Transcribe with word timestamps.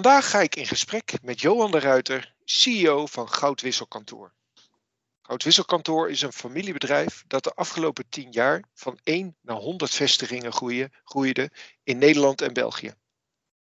Vandaag 0.00 0.30
ga 0.30 0.40
ik 0.40 0.56
in 0.56 0.66
gesprek 0.66 1.12
met 1.22 1.40
Johan 1.40 1.70
de 1.70 1.78
Ruiter, 1.78 2.34
CEO 2.44 3.06
van 3.06 3.28
Goudwisselkantoor. 3.28 4.32
Goudwisselkantoor 5.22 6.10
is 6.10 6.22
een 6.22 6.32
familiebedrijf 6.32 7.24
dat 7.26 7.44
de 7.44 7.54
afgelopen 7.54 8.08
10 8.08 8.30
jaar 8.30 8.64
van 8.74 8.98
1 9.02 9.36
naar 9.40 9.56
100 9.56 9.90
vestigingen 9.90 10.52
groeide 11.04 11.50
in 11.82 11.98
Nederland 11.98 12.42
en 12.42 12.52
België. 12.52 12.94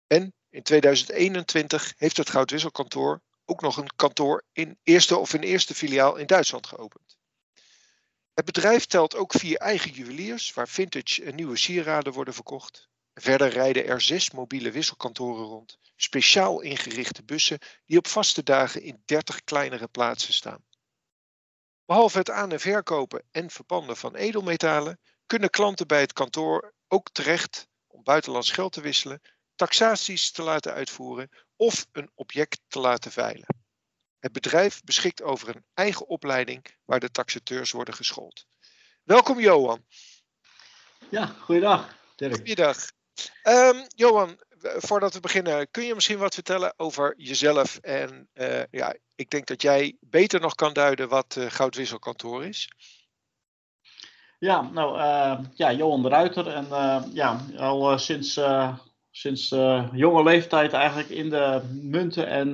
En 0.06 0.34
in 0.50 0.62
2021 0.62 1.94
heeft 1.96 2.16
het 2.16 2.30
Goudwisselkantoor 2.30 3.20
ook 3.44 3.60
nog 3.60 3.76
een 3.76 3.96
kantoor 3.96 4.42
in 4.52 4.78
eerste 4.82 5.16
of 5.16 5.32
een 5.32 5.42
eerste 5.42 5.74
filiaal 5.74 6.16
in 6.16 6.26
Duitsland 6.26 6.66
geopend. 6.66 7.16
Het 8.34 8.44
bedrijf 8.44 8.86
telt 8.86 9.16
ook 9.16 9.32
vier 9.32 9.56
eigen 9.56 9.90
juweliers 9.90 10.52
waar 10.52 10.68
vintage 10.68 11.24
en 11.24 11.34
nieuwe 11.34 11.56
sieraden 11.56 12.12
worden 12.12 12.34
verkocht. 12.34 12.88
Verder 13.14 13.48
rijden 13.48 13.86
er 13.86 14.00
zes 14.00 14.30
mobiele 14.30 14.70
wisselkantoren 14.70 15.44
rond, 15.44 15.78
speciaal 15.96 16.60
ingerichte 16.60 17.22
bussen 17.24 17.58
die 17.84 17.98
op 17.98 18.06
vaste 18.06 18.42
dagen 18.42 18.82
in 18.82 19.02
30 19.04 19.44
kleinere 19.44 19.88
plaatsen 19.88 20.32
staan. 20.32 20.64
Behalve 21.84 22.18
het 22.18 22.30
aan- 22.30 22.52
en 22.52 22.60
verkopen 22.60 23.24
en 23.30 23.50
verpanden 23.50 23.96
van 23.96 24.14
edelmetalen, 24.14 25.00
kunnen 25.26 25.50
klanten 25.50 25.86
bij 25.86 26.00
het 26.00 26.12
kantoor 26.12 26.74
ook 26.88 27.10
terecht 27.12 27.68
om 27.86 28.02
buitenlands 28.02 28.50
geld 28.50 28.72
te 28.72 28.80
wisselen, 28.80 29.20
taxaties 29.54 30.30
te 30.30 30.42
laten 30.42 30.72
uitvoeren 30.72 31.30
of 31.56 31.86
een 31.92 32.10
object 32.14 32.60
te 32.68 32.78
laten 32.78 33.12
veilen. 33.12 33.46
Het 34.18 34.32
bedrijf 34.32 34.82
beschikt 34.82 35.22
over 35.22 35.48
een 35.48 35.64
eigen 35.74 36.06
opleiding 36.06 36.76
waar 36.84 37.00
de 37.00 37.10
taxateurs 37.10 37.70
worden 37.70 37.94
geschoold. 37.94 38.46
Welkom 39.02 39.40
Johan. 39.40 39.84
Ja, 41.10 41.26
goeiedag. 41.26 41.96
Dirk. 42.16 42.34
Goeiedag. 42.34 42.90
Um, 43.42 43.86
Johan, 43.88 44.43
voordat 44.64 45.14
we 45.14 45.20
beginnen, 45.20 45.70
kun 45.70 45.84
je 45.84 45.94
misschien 45.94 46.18
wat 46.18 46.34
vertellen 46.34 46.74
over 46.76 47.14
jezelf? 47.16 47.76
En 47.76 48.28
uh, 48.34 48.62
ja, 48.70 48.94
ik 49.14 49.30
denk 49.30 49.46
dat 49.46 49.62
jij 49.62 49.96
beter 50.00 50.40
nog 50.40 50.54
kan 50.54 50.72
duiden 50.72 51.08
wat 51.08 51.36
uh, 51.38 51.50
Goudwisselkantoor 51.50 52.44
is. 52.44 52.68
Ja, 54.38 54.60
nou 54.60 54.98
ja, 55.54 55.72
Johan 55.72 56.02
de 56.02 56.08
Ruiter. 56.08 56.46
En 56.46 56.66
ja, 57.12 57.40
al 57.56 57.98
sinds, 57.98 58.40
sinds 59.10 59.48
jonge 59.92 60.22
leeftijd 60.22 60.72
eigenlijk 60.72 61.08
in 61.08 61.30
de 61.30 61.60
munten 61.82 62.26
en, 62.26 62.52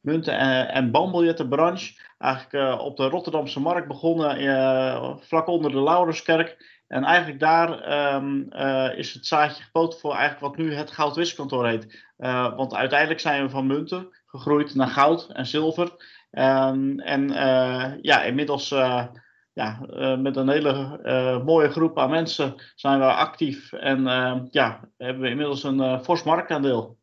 munten 0.00 0.38
en, 0.38 0.68
en. 0.68 0.92
Eigenlijk 2.18 2.80
op 2.80 2.96
de 2.96 3.08
Rotterdamse 3.08 3.60
markt 3.60 3.88
begonnen, 3.88 5.20
vlak 5.20 5.46
onder 5.46 5.70
de 5.70 5.80
Laurenskerk. 5.80 6.77
En 6.88 7.04
eigenlijk 7.04 7.40
daar 7.40 7.70
um, 8.14 8.46
uh, 8.50 8.98
is 8.98 9.14
het 9.14 9.26
zaadje 9.26 9.62
gepoot 9.62 10.00
voor 10.00 10.14
eigenlijk 10.14 10.40
wat 10.40 10.56
nu 10.56 10.74
het 10.74 10.90
goudwisselkantoor 10.90 11.66
heet. 11.66 12.04
Uh, 12.18 12.56
want 12.56 12.74
uiteindelijk 12.74 13.20
zijn 13.20 13.42
we 13.42 13.50
van 13.50 13.66
munten 13.66 14.08
gegroeid 14.26 14.74
naar 14.74 14.88
goud 14.88 15.30
en 15.32 15.46
zilver. 15.46 15.90
Um, 16.30 17.00
en 17.00 17.30
uh, 17.30 17.92
ja, 18.00 18.22
inmiddels 18.22 18.68
ja, 19.52 19.80
met 20.18 20.36
een 20.36 20.48
hele 20.48 21.00
mooie 21.44 21.68
groep 21.68 21.98
aan 21.98 22.10
mensen 22.10 22.54
zijn 22.74 22.98
we 22.98 23.04
actief. 23.04 23.72
En 23.72 24.02
ja, 24.50 24.80
hebben 24.96 25.22
we 25.22 25.28
inmiddels 25.28 25.62
een 25.62 26.04
fors 26.04 26.22
marktaandeel. 26.22 26.97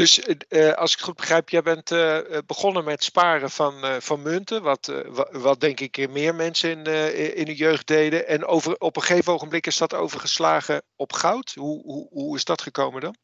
Dus 0.00 0.22
uh, 0.48 0.72
als 0.72 0.92
ik 0.92 1.00
goed 1.00 1.16
begrijp, 1.16 1.48
jij 1.48 1.62
bent 1.62 1.90
uh, 1.90 2.18
begonnen 2.46 2.84
met 2.84 3.04
sparen 3.04 3.50
van, 3.50 3.74
van 3.98 4.22
munten, 4.22 4.62
wat, 4.62 4.92
wat 5.30 5.60
denk 5.60 5.80
ik 5.80 6.10
meer 6.10 6.34
mensen 6.34 6.70
in, 6.70 7.36
in 7.36 7.44
de 7.44 7.54
jeugd 7.54 7.86
deden. 7.86 8.28
En 8.28 8.46
over, 8.46 8.78
op 8.78 8.96
een 8.96 9.02
gegeven 9.02 9.32
ogenblik 9.32 9.66
is 9.66 9.76
dat 9.76 9.94
overgeslagen 9.94 10.82
op 10.96 11.12
goud. 11.12 11.54
Hoe, 11.54 11.82
hoe, 11.82 12.08
hoe 12.10 12.36
is 12.36 12.44
dat 12.44 12.62
gekomen 12.62 13.00
dan? 13.00 13.14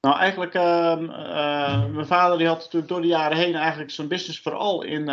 Nou, 0.00 0.18
eigenlijk, 0.18 0.54
ehm, 0.54 1.04
mijn 1.94 2.06
vader 2.06 2.38
die 2.38 2.46
had 2.46 2.68
door 2.86 3.00
de 3.00 3.06
jaren 3.06 3.36
heen 3.36 3.54
eigenlijk 3.54 3.90
zijn 3.90 4.08
business 4.08 4.40
vooral 4.40 4.82
in 4.82 5.04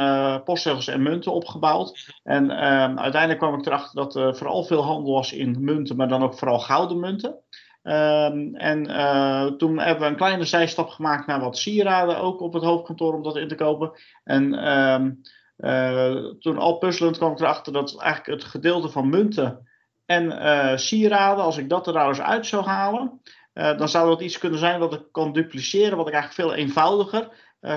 postzegels 0.44 0.88
en 0.88 1.02
munten 1.02 1.32
opgebouwd. 1.32 2.14
En 2.24 2.52
ehm, 2.52 2.98
uiteindelijk 2.98 3.40
kwam 3.40 3.60
ik 3.60 3.66
erachter 3.66 3.96
dat 3.96 4.16
er 4.16 4.38
vooral 4.38 4.64
veel 4.64 4.84
handel 4.84 5.14
was 5.14 5.34
in 5.34 5.64
munten, 5.64 5.96
maar 5.96 6.08
dan 6.08 6.24
ook 6.24 6.38
vooral 6.38 6.60
gouden 6.60 7.00
munten. 7.00 7.40
Um, 7.88 8.56
en 8.56 8.90
uh, 8.90 9.46
toen 9.46 9.80
hebben 9.80 10.04
we 10.04 10.10
een 10.10 10.16
kleine 10.16 10.44
zijstap 10.44 10.90
gemaakt 10.90 11.28
naar 11.28 11.40
wat 11.40 11.58
sieraden 11.58 12.18
ook 12.18 12.42
op 12.42 12.54
het 12.54 12.64
hoofdkantoor 12.64 13.14
om 13.14 13.24
dat 13.24 13.36
in 13.36 13.48
te 13.48 13.56
kopen. 13.56 13.92
En 14.24 14.72
um, 14.78 15.22
uh, 15.58 16.16
toen 16.40 16.58
al 16.58 16.78
puzzelend 16.78 17.18
kwam 17.18 17.32
ik 17.32 17.40
erachter 17.40 17.74
dat 17.74 18.00
eigenlijk 18.02 18.42
het 18.42 18.52
gedeelte 18.52 18.90
van 18.90 19.10
munten 19.10 19.68
en 20.06 20.26
uh, 20.26 20.78
sieraden, 20.78 21.44
als 21.44 21.58
ik 21.58 21.70
dat 21.70 21.88
er 21.88 22.08
eens 22.08 22.22
uit 22.22 22.46
zou 22.46 22.64
halen, 22.64 23.22
dan 23.54 23.90
zou 23.90 24.10
dat 24.10 24.22
iets 24.22 24.38
kunnen 24.38 24.60
zijn 24.60 24.80
wat 24.80 24.94
ik 24.94 25.04
kan 25.12 25.34
dupliceren, 25.34 25.98
wat 25.98 26.08
ik 26.08 26.14
eigenlijk 26.14 26.50
veel 26.50 26.64
eenvoudiger 26.64 27.30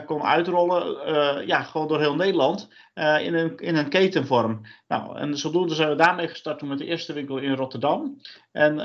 kon 0.06 0.22
uitrollen, 0.22 1.08
uh, 1.08 1.46
ja, 1.46 1.62
gewoon 1.62 1.88
door 1.88 2.00
heel 2.00 2.14
Nederland, 2.14 2.68
uh, 2.94 3.24
in, 3.24 3.34
een, 3.34 3.56
in 3.56 3.76
een 3.76 3.88
ketenvorm. 3.88 4.60
Nou, 4.88 5.18
en 5.18 5.38
zodoende 5.38 5.74
zijn 5.74 5.88
we 5.88 5.94
daarmee 5.94 6.28
gestart 6.28 6.62
met 6.62 6.78
de 6.78 6.84
eerste 6.84 7.12
winkel 7.12 7.38
in 7.38 7.54
Rotterdam. 7.54 8.20
En 8.52 8.76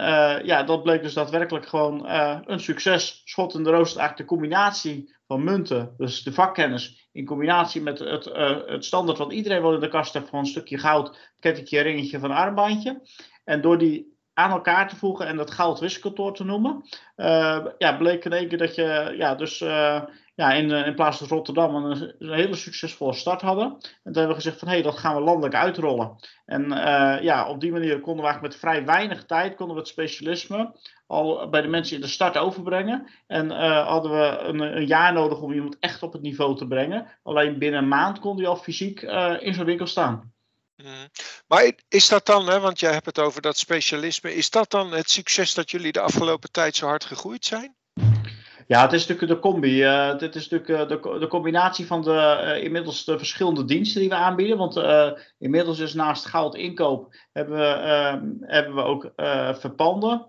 ja, 0.46 0.64
dat 0.64 0.84
bleek 0.84 1.02
dus 1.02 1.14
daadwerkelijk 1.14 1.68
gewoon 1.68 2.10
een 2.46 2.60
succes. 2.60 3.22
Schot 3.26 3.54
in 3.54 3.64
de 3.64 3.70
rooster, 3.70 4.00
eigenlijk 4.00 4.30
de 4.30 4.36
combinatie 4.36 5.16
van 5.28 5.44
munten, 5.44 5.94
dus 5.98 6.24
de 6.24 6.34
vakkennis, 6.34 7.10
in 7.12 7.26
combinatie 7.26 7.82
met 7.82 8.00
het, 8.00 8.26
het 8.66 8.86
standaard 8.86 9.18
wat 9.18 9.34
iedereen 9.34 9.62
wel 9.62 9.74
in 9.74 9.80
de 9.80 9.88
kast 9.88 10.14
heeft 10.14 10.30
van 10.30 10.40
een 10.40 10.46
stukje 10.46 10.78
goud, 10.78 11.34
kettingje, 11.40 11.82
ringetje 11.82 12.20
van 12.20 12.32
armbandje. 12.32 13.02
En 13.44 13.62
door 13.62 13.78
die 13.78 14.12
aan 14.34 14.52
elkaar 14.52 14.90
te 14.90 14.96
voegen 14.96 15.28
en 15.28 15.38
dat 15.38 15.52
goudwisselkantoor 15.52 16.34
te 16.34 16.44
noemen. 16.44 16.82
Uh, 17.16 17.66
ja, 17.78 17.98
bleek 17.98 18.26
in 18.26 18.32
één 18.32 18.48
keer 18.48 18.58
dat 18.58 18.76
je 18.76 19.14
ja, 19.18 19.36
dus 19.36 19.60
ja, 20.36 20.52
in, 20.52 20.70
uh, 20.70 20.88
in 20.88 20.96
plaats 20.96 21.18
van 21.18 21.28
Rotterdam 21.28 21.76
een, 21.76 22.14
een, 22.20 22.34
hele 22.34 22.56
succesvolle 22.56 23.14
start 23.14 23.42
hadden. 23.42 23.66
En 23.66 23.80
toen 24.04 24.14
hebben 24.14 24.28
we 24.28 24.42
gezegd 24.42 24.60
van 24.60 24.68
hé, 24.68 24.74
hey, 24.74 24.84
dat 24.84 24.98
gaan 24.98 25.16
we 25.16 25.22
landelijk 25.22 25.56
uitrollen. 25.56 26.16
En 26.46 26.70
ja, 27.22 27.50
op 27.50 27.60
die 27.60 27.72
manier 27.72 28.00
konden 28.00 28.24
we 28.24 28.30
eigenlijk 28.30 28.54
met 28.54 28.62
vrij 28.62 28.86
weinig 28.86 29.26
tijd 29.26 29.56
konden 29.56 29.76
we 29.76 29.82
het 29.82 29.92
specialisme 29.92 30.80
al 31.08 31.50
bij 31.50 31.62
de 31.62 31.68
mensen 31.68 31.96
in 31.96 32.02
de 32.02 32.08
start 32.08 32.38
overbrengen. 32.38 33.08
En 33.28 33.50
hadden 33.86 34.12
we 34.12 34.38
een, 34.40 34.60
een, 34.60 34.86
jaar 34.86 35.14
nodig 35.14 35.42
om 35.42 35.54
iemand 35.54 35.80
echt 35.80 36.04
op 36.04 36.14
het 36.14 36.22
niveau 36.22 36.56
te 36.58 36.68
brengen. 36.68 37.08
Alleen 37.24 37.60
binnen 37.60 37.82
een 37.82 37.88
maand 37.88 38.20
kon 38.20 38.38
hij 38.38 38.48
al 38.48 38.56
fysiek 38.56 39.02
in 39.40 39.54
zo'n 39.54 39.66
winkel 39.66 39.88
staan. 39.88 40.34
Mm. 40.76 41.10
Maar 41.48 41.74
is 41.88 42.08
dat 42.08 42.26
dan, 42.26 42.48
hè, 42.50 42.60
want 42.60 42.80
jij 42.80 42.92
hebt 42.92 43.06
het 43.06 43.20
over 43.20 43.42
dat 43.42 43.58
specialisme, 43.58 44.36
is 44.36 44.50
dat 44.50 44.72
dan 44.72 44.92
het 44.92 45.10
succes 45.10 45.54
dat 45.54 45.72
jullie 45.72 45.92
de 45.92 46.02
afgelopen 46.02 46.52
tijd 46.52 46.76
zo 46.76 46.88
hard 46.88 47.06
gegroeid 47.06 47.46
zijn? 47.46 47.76
Ja, 48.68 48.82
het 48.82 48.94
is 48.94 49.08
natuurlijk 49.08 49.42
de 49.42 49.50
combi. 49.50 49.84
Uh, 49.84 50.18
dit 50.18 50.36
is 50.36 50.50
natuurlijk 50.50 50.82
uh, 50.82 50.88
de, 50.88 51.20
de, 51.20 51.28
combinatie 51.28 51.86
van 51.86 52.02
de 52.02 52.42
uh, 52.44 52.64
inmiddels 52.64 53.06
de 53.06 53.18
verschillende 53.18 53.66
diensten 53.66 54.02
die 54.02 54.10
we 54.10 54.16
aanbieden. 54.16 54.58
Want 54.58 54.82
inmiddels 55.38 55.80
is 55.80 55.94
naast 55.94 56.26
goud 56.26 56.56
inkoop 56.56 57.16
hebben 57.32 57.58
we, 57.58 57.66
ehm, 57.66 58.30
hebben 58.40 58.76
we 58.76 58.82
ook 58.82 59.12
verpanden, 59.60 60.26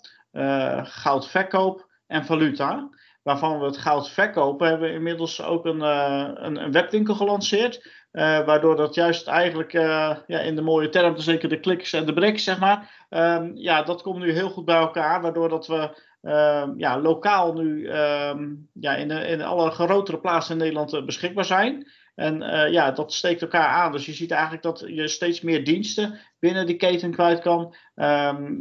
goudverkoop 0.83 1.89
en 2.07 2.25
valuta. 2.25 2.89
Waarvan 3.23 3.59
we 3.59 3.65
het 3.65 3.79
goud 3.79 4.11
verkopen 4.11 4.69
hebben 4.69 4.89
we 4.89 4.95
inmiddels 4.95 5.43
ook 5.43 5.65
een, 5.65 5.81
een, 5.81 6.63
een 6.63 6.73
webwinkel 6.73 7.15
gelanceerd. 7.15 8.03
Waardoor 8.13 8.77
dat 8.77 8.95
juist 8.95 9.27
eigenlijk 9.27 9.73
ja, 9.73 10.25
in 10.27 10.57
de 10.57 10.63
mooie 10.63 10.89
term, 10.89 11.19
zeker 11.19 11.49
de 11.49 11.61
kliks 11.61 11.93
en 11.93 12.07
de 12.07 12.13
bricks, 12.13 12.45
zeg 12.45 12.59
maar. 12.59 13.07
Um, 13.11 13.53
ja, 13.55 13.83
dat 13.83 14.03
komt 14.03 14.19
nu 14.19 14.33
heel 14.33 14.51
goed 14.51 14.65
bij 14.65 14.79
elkaar. 14.79 15.21
Waardoor 15.21 15.49
dat 15.49 15.67
we 15.67 15.91
uh, 16.25 16.69
ja, 16.77 17.01
lokaal 17.01 17.53
nu 17.53 17.89
um, 17.91 18.69
ja, 18.73 18.95
in, 18.95 19.11
in 19.11 19.43
alle 19.43 19.71
grotere 19.71 20.19
plaatsen 20.19 20.53
in 20.53 20.59
Nederland 20.59 20.93
uh, 20.93 21.05
beschikbaar 21.05 21.45
zijn. 21.45 21.91
En 22.15 22.41
ja, 22.71 22.91
dat 22.91 23.13
steekt 23.13 23.43
elkaar 23.43 23.69
aan. 23.69 23.93
Dus 23.93 24.07
je 24.07 24.13
ziet 24.13 24.31
eigenlijk 24.31 24.63
dat 24.63 24.85
je 24.87 25.09
steeds 25.09 25.41
meer 25.41 25.65
diensten 25.65 26.19
binnen 26.39 26.67
die 26.67 26.77
keten 26.77 27.11
kwijt 27.11 27.41
kan. 27.41 27.75
Um, 27.95 28.59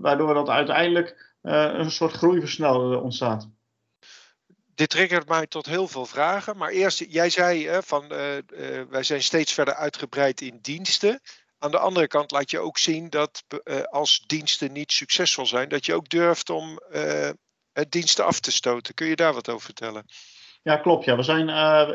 waardoor 0.00 0.34
dat 0.34 0.48
uiteindelijk 0.48 1.34
een 1.42 1.90
soort 1.90 2.12
groeiversneller 2.12 3.02
ontstaat 3.02 3.48
dit 4.74 4.90
triggert 4.90 5.28
mij 5.28 5.46
tot 5.46 5.66
heel 5.66 5.88
veel 5.88 6.06
vragen. 6.06 6.56
Maar 6.56 6.70
eerst, 6.70 7.04
jij 7.08 7.30
zei 7.30 7.66
hè, 7.66 7.82
van 7.82 8.08
wij 8.88 9.02
zijn 9.02 9.22
steeds 9.22 9.52
verder 9.52 9.74
uitgebreid 9.74 10.40
in 10.40 10.58
diensten. 10.62 11.20
Aan 11.58 11.70
de 11.70 11.78
andere 11.78 12.06
kant 12.06 12.30
laat 12.30 12.50
je 12.50 12.58
ook 12.58 12.78
zien 12.78 13.10
dat 13.10 13.44
uh, 13.64 13.82
als 13.82 14.24
diensten 14.26 14.72
niet 14.72 14.92
succesvol 14.92 15.46
zijn, 15.46 15.68
dat 15.68 15.86
je 15.86 15.94
ook 15.94 16.08
durft 16.08 16.50
om 16.50 16.80
diensten 17.88 18.24
af 18.24 18.40
te 18.40 18.52
stoten. 18.52 18.94
Kun 18.94 19.06
je 19.06 19.16
daar 19.16 19.34
wat 19.34 19.48
over 19.48 19.64
vertellen? 19.64 20.04
Ja, 20.62 20.76
klopt. 20.76 21.04
Ja. 21.04 21.16
We, 21.16 21.22
zijn, 21.22 21.46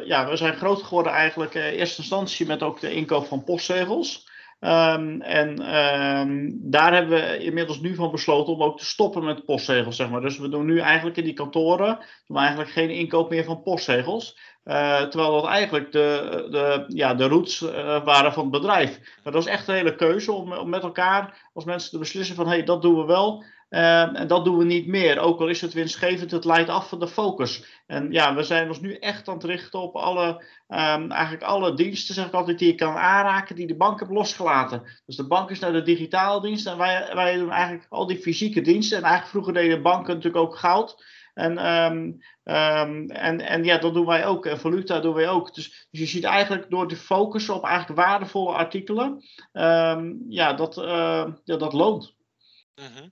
ja, 0.06 0.30
we 0.30 0.36
zijn 0.36 0.56
groot 0.56 0.83
geworden 0.83 1.12
eigenlijk 1.12 1.54
in 1.54 1.62
eerste 1.62 2.01
instantie 2.01 2.45
met 2.45 2.62
ook 2.62 2.80
de 2.80 2.94
inkoop 2.94 3.27
van 3.27 3.44
postzegels. 3.44 4.27
Um, 4.65 5.21
en 5.21 5.75
um, 5.75 6.60
daar 6.62 6.94
hebben 6.94 7.19
we 7.19 7.38
inmiddels 7.38 7.80
nu 7.80 7.95
van 7.95 8.12
besloten 8.12 8.54
om 8.54 8.63
ook 8.63 8.77
te 8.77 8.86
stoppen 8.86 9.24
met 9.24 9.45
postzegels, 9.45 9.95
zeg 9.95 10.10
maar. 10.10 10.21
Dus 10.21 10.38
we 10.38 10.50
doen 10.50 10.65
nu 10.65 10.80
eigenlijk 10.80 11.18
in 11.18 11.24
die 11.24 11.33
kantoren 11.33 12.00
eigenlijk 12.33 12.69
geen 12.69 12.89
inkoop 12.89 13.30
meer 13.30 13.44
van 13.44 13.62
postzegels. 13.62 14.38
Uh, 14.65 15.01
terwijl 15.01 15.31
dat 15.31 15.45
eigenlijk 15.45 15.92
de, 15.92 16.48
de, 16.51 16.86
ja, 16.88 17.13
de 17.13 17.27
roots 17.27 17.62
uh, 17.62 18.04
waren 18.04 18.33
van 18.33 18.44
het 18.44 18.51
bedrijf. 18.51 19.00
Maar 19.24 19.33
dat 19.33 19.42
is 19.42 19.51
echt 19.51 19.68
een 19.68 19.75
hele 19.75 19.95
keuze 19.95 20.31
om, 20.31 20.54
om 20.54 20.69
met 20.69 20.83
elkaar 20.83 21.50
als 21.54 21.65
mensen 21.65 21.92
te 21.92 21.98
beslissen 21.98 22.36
van 22.36 22.45
hé, 22.45 22.51
hey, 22.51 22.63
dat 22.63 22.81
doen 22.81 22.95
we 22.95 23.06
wel. 23.06 23.44
Ehm, 23.74 24.16
en 24.16 24.28
dat 24.28 24.46
doen 24.46 24.58
we 24.58 24.64
niet 24.64 24.88
meer. 24.88 25.20
Ook 25.20 25.40
al 25.40 25.48
is 25.48 25.62
het 25.62 25.74
winstgevend, 25.74 26.31
het 26.31 26.46
leidt 26.46 26.70
af 26.70 26.90
van 26.90 27.00
de 27.00 27.08
focus. 27.08 27.81
En 27.88 28.12
ja, 28.12 28.36
we 28.36 28.44
zijn 28.44 28.68
ons 28.68 28.80
nu 28.80 28.96
echt 28.96 29.28
aan 29.28 29.34
het 29.34 29.44
richten 29.44 29.80
op 29.80 29.96
alle, 29.96 30.28
um, 30.68 31.12
eigenlijk 31.12 31.44
alle 31.44 31.74
diensten, 31.74 32.16
zeg 32.16 32.25
ik 32.25 32.34
altijd, 32.34 32.60
die 32.60 32.68
je 32.68 32.75
kan 32.75 32.96
aanraken, 32.96 33.56
die 33.56 33.68
de 33.68 33.75
bank 33.75 34.00
heeft 34.00 34.12
losgelaten. 34.12 34.84
Dus 35.06 35.16
de 35.16 35.28
bank 35.28 35.50
is 35.50 35.60
naar 35.60 35.72
de 35.72 35.81
digitale 35.81 36.42
diensten 36.42 36.72
en 36.72 36.78
wij, 36.78 37.12
wij 37.14 37.38
doen 37.38 37.52
eigenlijk 37.52 37.86
al 37.90 38.08
die 38.08 38.18
fysieke 38.18 38.62
diensten. 38.62 38.98
En 38.98 39.04
eigenlijk 39.04 39.31
vroeger 39.31 39.54
deden 39.54 39.81
banken 39.81 40.16
natuurlijk 40.16 40.44
ook 40.44 40.56
goud. 40.56 41.04
En, 41.34 41.66
um, 41.92 42.18
en, 43.08 43.42
en 43.42 43.64
ja, 43.64 43.78
dat 43.78 43.94
doen 43.94 44.06
wij 44.06 44.25
ook. 44.25 44.46
En 44.46 44.60
valuta 44.60 45.00
doen 45.00 45.14
wij 45.14 45.30
ook. 45.30 45.56
Dus, 45.56 45.88
dus 45.92 46.00
je 46.00 46.08
ziet 46.08 46.24
eigenlijk 46.24 46.70
door 46.70 46.88
te 46.88 46.96
focussen 46.96 47.56
op 47.56 47.64
eigenlijk 47.64 48.00
waardevolle 48.00 48.54
artikelen, 48.54 49.24
ja, 50.30 50.54
dat, 50.54 50.78
uh, 50.78 51.25
ja, 51.44 51.58
dat 51.58 51.74
loont. 51.74 52.22
Mm 52.75 53.12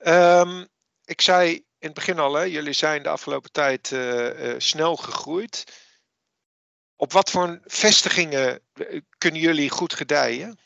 -hmm. 0.00 0.68
ik 1.04 1.20
zei 1.20 1.64
in 1.84 1.90
het 1.90 1.94
begin 1.94 2.18
al, 2.18 2.34
hè, 2.34 2.42
jullie 2.42 2.72
zijn 2.72 3.02
de 3.02 3.08
afgelopen 3.08 3.52
tijd 3.52 3.90
uh, 3.90 4.52
uh, 4.52 4.54
snel 4.58 4.96
gegroeid. 4.96 5.64
Op 6.96 7.12
wat 7.12 7.30
voor 7.30 7.60
vestigingen 7.64 8.60
kunnen 9.18 9.40
jullie 9.40 9.70
goed 9.70 9.94
gedijen? 9.94 10.58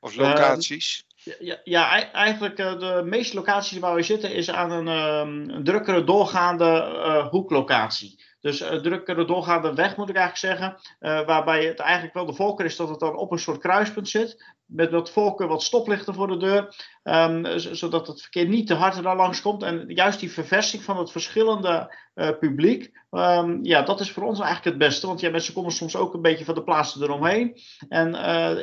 Of 0.00 0.14
locaties? 0.14 1.04
Ja, 1.38 1.60
ja, 1.64 2.12
eigenlijk 2.12 2.58
uh, 2.58 2.78
de 2.78 3.02
meeste 3.04 3.36
locaties 3.36 3.78
waar 3.78 3.94
we 3.94 4.02
zitten 4.02 4.32
is 4.32 4.50
aan 4.50 4.70
een, 4.70 4.88
um, 4.88 5.50
een 5.50 5.64
drukkere 5.64 6.04
doorgaande 6.04 7.28
hoeklocatie. 7.30 8.24
Dus 8.40 8.60
uh, 8.60 8.68
drukkere 8.68 9.24
doorgaande 9.24 9.74
weg 9.74 9.96
moet 9.96 10.08
ik 10.08 10.16
eigenlijk 10.16 10.58
zeggen. 10.58 10.80
waarbij 11.26 11.64
het 11.64 11.78
eigenlijk 11.78 12.14
wel 12.14 12.26
de 12.26 12.34
voorkeur 12.34 12.66
is 12.66 12.76
dat 12.76 12.88
het 12.88 13.00
dan 13.00 13.16
op 13.16 13.30
een 13.32 13.38
soort 13.38 13.60
kruispunt 13.60 14.08
zit. 14.08 14.54
Met 14.66 14.90
wat 14.90 15.10
voorkeur 15.10 15.48
wat 15.48 15.62
stoplichten 15.62 16.14
voor 16.14 16.26
de 16.26 16.36
deur. 16.36 16.74
Um, 17.04 17.58
zodat 17.58 18.06
het 18.06 18.20
verkeer 18.20 18.46
niet 18.46 18.66
te 18.66 18.74
hard 18.74 18.96
er 18.96 19.16
langs 19.16 19.40
komt. 19.40 19.62
En 19.62 19.84
juist 19.88 20.20
die 20.20 20.32
verversing 20.32 20.82
van 20.82 20.98
het 20.98 21.10
verschillende 21.10 21.94
publiek. 22.40 22.92
Um, 23.10 23.64
ja, 23.64 23.82
dat 23.82 24.00
is 24.00 24.10
voor 24.10 24.22
ons 24.22 24.40
eigenlijk 24.40 24.68
het 24.68 24.88
beste. 24.88 25.06
Want 25.06 25.20
ja, 25.20 25.30
mensen 25.30 25.54
komen 25.54 25.72
soms 25.72 25.96
ook 25.96 26.14
een 26.14 26.22
beetje 26.22 26.44
van 26.44 26.54
de 26.54 26.62
plaatsen 26.62 27.02
eromheen. 27.02 27.60
En 27.88 28.12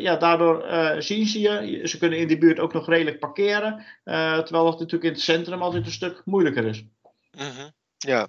ja, 0.02 0.16
daardoor 0.16 0.66
zien 1.02 1.26
ze 1.28 1.40
je. 1.40 1.88
Ze 1.88 1.98
kunnen 1.98 2.20
in 2.20 2.28
die 2.28 2.38
buurt 2.38 2.60
ook 2.60 2.74
nog 2.74 2.88
redelijk 2.88 3.20
parkeren. 3.20 3.86
terwijl 4.04 4.64
dat 4.66 4.80
natuurlijk 4.80 5.04
in 5.04 5.12
het 5.12 5.22
centrum 5.22 5.62
altijd 5.62 5.86
een 5.86 5.92
stuk 5.92 6.22
moeilijker 6.26 6.66
is. 6.66 6.84
Mm 7.32 7.50
-hmm. 7.50 7.72
Ja. 7.98 8.28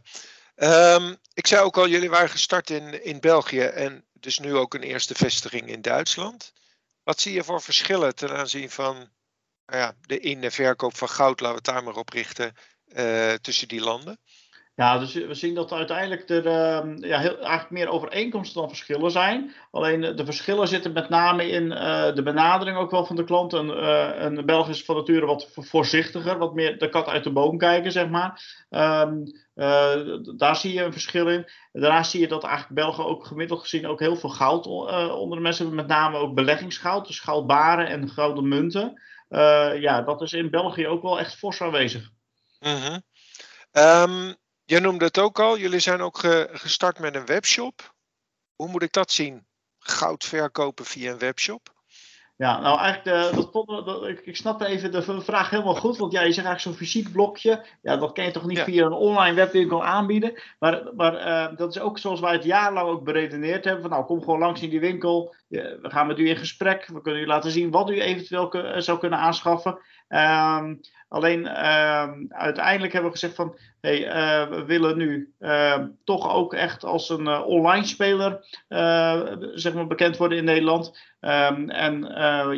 Um, 0.57 1.17
ik 1.33 1.47
zei 1.47 1.63
ook 1.63 1.77
al, 1.77 1.89
jullie 1.89 2.11
waren 2.11 2.29
gestart 2.29 2.71
in, 2.71 3.05
in 3.05 3.21
België 3.21 3.61
en 3.61 4.05
dus 4.13 4.39
nu 4.39 4.55
ook 4.55 4.75
een 4.75 4.83
eerste 4.83 5.15
vestiging 5.15 5.69
in 5.69 5.83
Duitsland. 5.83 6.53
Wat 7.05 7.21
zie 7.21 7.33
je 7.33 7.45
voor 7.45 7.63
verschillen 7.63 8.15
ten 8.15 8.37
aanzien 8.37 8.71
van 8.71 8.95
nou 9.67 9.79
ja, 9.79 9.97
de 10.01 10.21
in- 10.21 10.45
en 10.45 10.53
verkoop 10.53 10.97
van 10.97 11.09
goud, 11.09 11.41
laten 11.41 11.49
we 11.49 11.55
het 11.55 11.75
daar 11.75 11.85
maar 11.85 11.97
op 11.97 12.09
richten, 12.09 12.55
uh, 12.87 13.33
tussen 13.33 13.69
die 13.69 13.81
landen? 13.81 14.19
Ja, 14.77 14.99
dus 14.99 15.15
we 15.15 15.35
zien 15.35 15.55
dat 15.55 15.73
uiteindelijk 15.73 16.29
er 16.29 16.47
uh, 16.47 16.97
ja, 16.97 17.19
heel, 17.19 17.39
eigenlijk 17.39 17.71
meer 17.71 17.89
overeenkomsten 17.89 18.61
dan 18.61 18.69
verschillen 18.69 19.11
zijn. 19.11 19.55
Alleen 19.71 20.01
de 20.17 20.25
verschillen 20.25 20.69
zitten 20.69 20.93
met 20.93 21.09
name 21.09 21.49
in 21.49 21.65
uh, 21.65 22.15
de 22.15 22.23
benadering 22.23 22.77
ook 22.77 22.91
wel 22.91 23.07
van 23.07 23.17
de 23.17 23.25
klant. 23.25 23.53
Een, 23.53 23.69
uh, 23.69 24.11
een 24.17 24.47
Belg 24.47 24.69
is 24.69 24.85
van 24.85 24.97
nature 24.97 25.27
wat 25.27 25.51
voorzichtiger, 25.55 26.39
wat 26.39 26.55
meer 26.55 26.79
de 26.79 26.89
kat 26.89 27.09
uit 27.09 27.25
de 27.25 27.33
boom 27.33 27.59
kijken, 27.59 27.93
zeg 27.93 28.09
maar. 28.09 28.65
Um, 28.71 29.25
daar 30.37 30.57
zie 30.57 30.73
je 30.73 30.83
een 30.83 30.93
verschil 30.93 31.29
in. 31.29 31.47
Daarnaast 31.73 32.11
zie 32.11 32.21
je 32.21 32.29
dat 32.29 32.45
eigenlijk 32.45 32.75
Belgen 32.75 33.07
ook 33.07 33.27
gemiddeld 33.27 33.61
gezien 33.61 33.87
ook 33.87 34.01
heel 34.01 34.17
veel 34.17 34.31
goud 34.31 34.67
onder 34.67 35.37
de 35.37 35.43
mensen 35.43 35.67
hebben. 35.67 35.87
Met 35.87 35.97
name 35.97 36.17
ook 36.17 36.35
beleggingsgoud, 36.35 37.07
dus 37.07 37.21
goudbaren 37.21 37.87
en 37.87 38.11
gouden 38.11 38.49
munten. 38.49 39.03
ja, 39.81 40.03
dat 40.03 40.23
is 40.23 40.33
in 40.33 40.51
België 40.51 40.87
ook 40.87 41.03
wel 41.03 41.19
echt 41.19 41.35
fors 41.35 41.61
aanwezig. 41.61 42.11
Mm 42.61 42.77
-hmm. 42.77 43.03
um... 43.73 44.43
Jij 44.67 44.81
noemde 44.81 45.05
het 45.05 45.19
ook 45.19 45.39
al, 45.39 45.59
jullie 45.59 45.79
zijn 45.79 46.01
ook 46.01 46.19
ge 46.19 46.49
gestart 46.53 46.99
met 46.99 47.15
een 47.15 47.27
webshop. 47.27 47.95
Hoe 48.55 48.69
moet 48.69 48.83
ik 48.83 48.93
dat 48.93 49.11
zien? 49.11 49.47
Goud 49.79 50.25
verkopen 50.25 50.85
via 50.85 51.13
een 51.13 51.19
webshop? 51.19 51.73
Ja, 52.37 52.61
nou 52.61 52.79
eigenlijk, 52.79 53.33
de, 53.35 53.49
dat, 53.53 53.87
dat, 53.87 54.07
ik, 54.07 54.21
ik 54.21 54.37
snap 54.37 54.63
even 54.63 54.93
de 54.93 55.21
vraag 55.21 55.51
helemaal 55.51 55.75
goed. 55.75 55.97
Want 55.97 56.13
ja, 56.13 56.21
je 56.21 56.33
zegt 56.33 56.47
eigenlijk 56.47 56.61
zo'n 56.61 56.87
fysiek 56.87 57.13
blokje. 57.13 57.67
Ja, 57.83 57.97
dat 57.97 58.13
kan 58.13 58.25
je 58.25 58.31
toch 58.31 58.47
niet 58.47 58.57
ja. 58.57 58.65
via 58.65 58.87
een 58.87 58.93
online 58.93 59.35
webwinkel 59.35 59.85
aanbieden. 59.85 60.43
Maar, 60.59 60.83
maar 60.97 61.15
uh, 61.15 61.57
dat 61.57 61.75
is 61.75 61.81
ook 61.81 61.99
zoals 61.99 62.21
wij 62.21 62.33
het 62.33 62.45
jarenlang 62.45 62.89
ook 62.89 63.05
beredeneerd 63.05 63.65
hebben. 63.65 63.83
Van 63.83 63.91
nou, 63.91 64.05
kom 64.05 64.21
gewoon 64.21 64.39
langs 64.39 64.63
in 64.63 64.71
die 64.71 64.81
winkel. 64.81 65.35
we 65.49 65.79
gaan 65.83 66.07
met 66.07 66.19
u 66.19 66.29
in 66.29 66.37
gesprek. 66.37 66.87
We 66.87 67.01
kunnen 67.01 67.23
u 67.23 67.27
laten 67.27 67.51
zien 67.51 67.71
wat 67.71 67.91
u 67.91 68.01
eventueel 68.01 68.55
zou 68.83 68.99
kunnen 68.99 69.19
aanschaffen. 69.19 69.79
Um, 70.15 70.81
alleen 71.09 71.67
um, 71.67 72.27
uiteindelijk 72.29 72.93
hebben 72.93 73.11
we 73.11 73.19
gezegd 73.19 73.35
van 73.35 73.59
hey, 73.81 74.07
uh, 74.07 74.49
we 74.49 74.65
willen 74.65 74.97
nu 74.97 75.35
uh, 75.41 75.79
toch 76.05 76.35
ook 76.35 76.55
echt 76.55 76.85
als 76.85 77.09
een 77.09 77.27
uh, 77.27 77.47
online 77.47 77.87
speler 77.87 78.45
zeg 79.55 79.75
maar 79.75 79.87
bekend 79.87 80.17
worden 80.17 80.39
in 80.39 80.45
Nederland. 80.45 80.99
En 81.21 82.09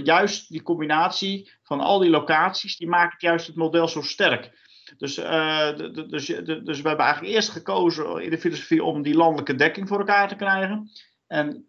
juist 0.05 0.49
die 0.49 0.63
combinatie 0.63 1.51
van 1.63 1.81
al 1.81 1.99
die 1.99 2.11
locaties, 2.11 2.77
die 2.77 2.89
maakt 2.89 3.21
juist 3.21 3.47
het 3.47 3.57
model 3.57 3.89
zo 3.89 4.03
sterk. 4.03 4.65
Dus, 4.99 5.15
dus, 5.15 6.27
dus 6.65 6.81
we 6.81 6.89
hebben 6.89 7.05
eigenlijk 7.05 7.35
eerst 7.35 7.51
gekozen 7.51 8.23
in 8.23 8.31
de 8.31 8.39
filosofie 8.39 8.85
om 8.85 9.03
die 9.03 9.17
landelijke 9.17 9.55
dekking 9.55 9.89
voor 9.89 9.99
elkaar 9.99 10.29
te 10.29 10.37
krijgen. 10.37 10.91
En 11.27 11.65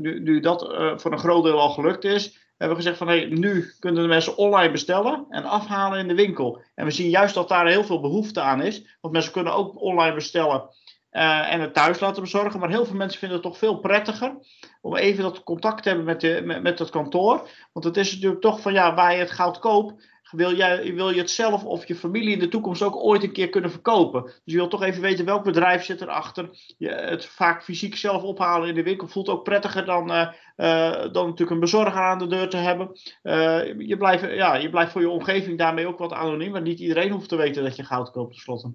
nu, 0.00 0.20
nu 0.20 0.40
dat 0.40 0.60
voor 1.00 1.12
een 1.12 1.18
groot 1.18 1.44
deel 1.44 1.60
al 1.60 1.70
gelukt 1.70 2.04
is, 2.04 2.41
hebben 2.62 2.78
we 2.78 2.82
gezegd 2.82 2.98
van 2.98 3.08
hey, 3.08 3.24
nu 3.24 3.72
kunnen 3.78 4.02
de 4.02 4.08
mensen 4.08 4.36
online 4.36 4.72
bestellen 4.72 5.26
en 5.28 5.44
afhalen 5.44 5.98
in 5.98 6.08
de 6.08 6.14
winkel. 6.14 6.62
En 6.74 6.84
we 6.84 6.90
zien 6.90 7.08
juist 7.08 7.34
dat 7.34 7.48
daar 7.48 7.66
heel 7.66 7.84
veel 7.84 8.00
behoefte 8.00 8.40
aan 8.40 8.62
is. 8.62 8.96
Want 9.00 9.14
mensen 9.14 9.32
kunnen 9.32 9.54
ook 9.54 9.80
online 9.80 10.14
bestellen 10.14 10.68
uh, 11.12 11.52
en 11.52 11.60
het 11.60 11.74
thuis 11.74 12.00
laten 12.00 12.22
bezorgen. 12.22 12.60
Maar 12.60 12.68
heel 12.68 12.84
veel 12.84 12.96
mensen 12.96 13.18
vinden 13.18 13.38
het 13.38 13.46
toch 13.46 13.58
veel 13.58 13.78
prettiger 13.78 14.36
om 14.80 14.96
even 14.96 15.22
dat 15.22 15.42
contact 15.42 15.82
te 15.82 15.88
hebben 15.88 16.06
met, 16.06 16.20
de, 16.20 16.40
met, 16.44 16.62
met 16.62 16.78
het 16.78 16.90
kantoor. 16.90 17.48
Want 17.72 17.84
het 17.84 17.96
is 17.96 18.14
natuurlijk 18.14 18.42
toch 18.42 18.60
van 18.60 18.72
ja, 18.72 18.94
waar 18.94 19.12
je 19.12 19.18
het 19.18 19.30
goud 19.30 19.58
koopt, 19.58 20.11
wil, 20.32 20.54
jij, 20.54 20.94
wil 20.94 21.10
je 21.10 21.20
het 21.20 21.30
zelf 21.30 21.64
of 21.64 21.86
je 21.86 21.94
familie 21.94 22.32
in 22.32 22.38
de 22.38 22.48
toekomst 22.48 22.82
ook 22.82 22.96
ooit 22.96 23.22
een 23.22 23.32
keer 23.32 23.48
kunnen 23.48 23.70
verkopen. 23.70 24.22
Dus 24.22 24.40
je 24.44 24.56
wilt 24.56 24.70
toch 24.70 24.82
even 24.82 25.02
weten 25.02 25.24
welk 25.24 25.44
bedrijf 25.44 25.84
zit 25.84 26.00
erachter. 26.00 26.48
Je, 26.78 26.88
het 26.88 27.26
vaak 27.26 27.64
fysiek 27.64 27.96
zelf 27.96 28.22
ophalen 28.22 28.68
in 28.68 28.74
de 28.74 28.82
winkel 28.82 29.08
voelt 29.08 29.28
ook 29.28 29.44
prettiger 29.44 29.84
dan, 29.84 30.10
uh, 30.10 30.32
uh, 30.56 30.90
dan 30.90 31.24
natuurlijk 31.24 31.50
een 31.50 31.60
bezorger 31.60 32.00
aan 32.00 32.18
de 32.18 32.26
deur 32.26 32.48
te 32.48 32.56
hebben. 32.56 33.00
Uh, 33.22 33.78
je, 33.78 33.96
blijft, 33.96 34.34
ja, 34.34 34.54
je 34.54 34.70
blijft 34.70 34.92
voor 34.92 35.00
je 35.00 35.08
omgeving 35.08 35.58
daarmee 35.58 35.86
ook 35.86 35.98
wat 35.98 36.12
anoniem. 36.12 36.52
Want 36.52 36.64
niet 36.64 36.80
iedereen 36.80 37.10
hoeft 37.10 37.28
te 37.28 37.36
weten 37.36 37.62
dat 37.62 37.76
je 37.76 37.84
goud 37.84 38.10
koopt 38.10 38.32
tenslotte. 38.32 38.72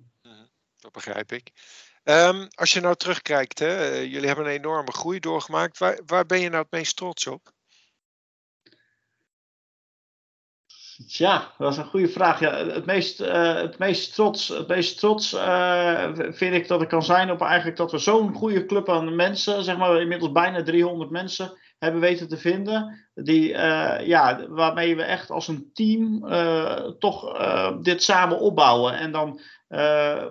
Dat 0.78 0.92
begrijp 0.92 1.32
ik. 1.32 1.52
Um, 2.04 2.48
als 2.56 2.74
je 2.74 2.80
nou 2.80 2.96
terugkijkt, 2.96 3.60
hè, 3.60 3.96
jullie 3.96 4.28
hebben 4.28 4.46
een 4.46 4.52
enorme 4.52 4.92
groei 4.92 5.20
doorgemaakt. 5.20 5.78
Waar, 5.78 6.00
waar 6.06 6.26
ben 6.26 6.40
je 6.40 6.50
nou 6.50 6.62
het 6.62 6.72
meest 6.72 6.96
trots 6.96 7.28
op? 7.28 7.52
Ja, 11.06 11.54
dat 11.58 11.72
is 11.72 11.77
een 11.77 11.86
goede 11.86 12.08
vraag. 12.08 12.39
Ja, 12.39 12.66
het, 12.66 12.86
meest, 12.86 13.22
uh, 13.22 13.54
het 13.54 13.77
meest 13.77 14.13
trots, 14.13 14.48
het 14.48 14.68
meest 14.68 15.00
trots 15.00 15.34
uh, 15.34 16.10
vind 16.13 16.54
ik 16.54 16.68
dat 16.68 16.82
ik 16.82 16.88
kan 16.88 17.04
zijn 17.04 17.32
op 17.32 17.42
eigenlijk 17.42 17.77
dat 17.77 17.92
we 17.92 17.98
zo'n 17.98 18.34
goede 18.34 18.66
club 18.66 18.89
aan 18.89 19.16
mensen, 19.16 19.63
zeg 19.63 19.77
maar 19.77 20.01
inmiddels 20.01 20.32
bijna 20.32 20.63
300 20.63 21.10
mensen, 21.10 21.58
hebben 21.80 22.01
weten 22.01 22.27
te 22.27 22.38
vinden. 22.38 23.08
Die, 23.13 23.50
uh, 23.50 23.96
ja, 24.06 24.48
waarmee 24.50 24.96
we 24.96 25.04
echt 25.04 25.30
als 25.32 25.48
een 25.48 25.70
team 25.74 26.25
toch 27.00 27.38
dit 27.82 28.04
samen 28.04 28.39
opbouwen. 28.39 28.94
En 28.94 29.12
dan, 29.12 29.39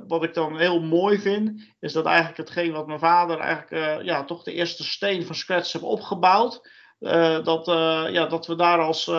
wat 0.07 0.23
ik 0.23 0.35
dan 0.35 0.59
heel 0.59 0.81
mooi 0.81 1.19
vind, 1.19 1.63
is 1.81 1.93
dat 1.93 2.07
eigenlijk 2.07 2.37
hetgeen 2.37 2.73
wat 2.73 2.87
mijn 2.87 2.99
vader 2.99 3.39
eigenlijk 3.39 4.03
ja, 4.05 4.25
toch 4.25 4.43
de 4.43 4.53
eerste 4.53 4.85
steen 4.85 5.27
van 5.27 5.35
scratch 5.35 5.73
heeft 5.73 5.85
opgebouwd. 5.85 6.61
Dat, 7.45 7.67
ja, 8.13 8.27
dat 8.27 8.47
we 8.47 8.57
daar 8.57 8.81
als 8.81 9.11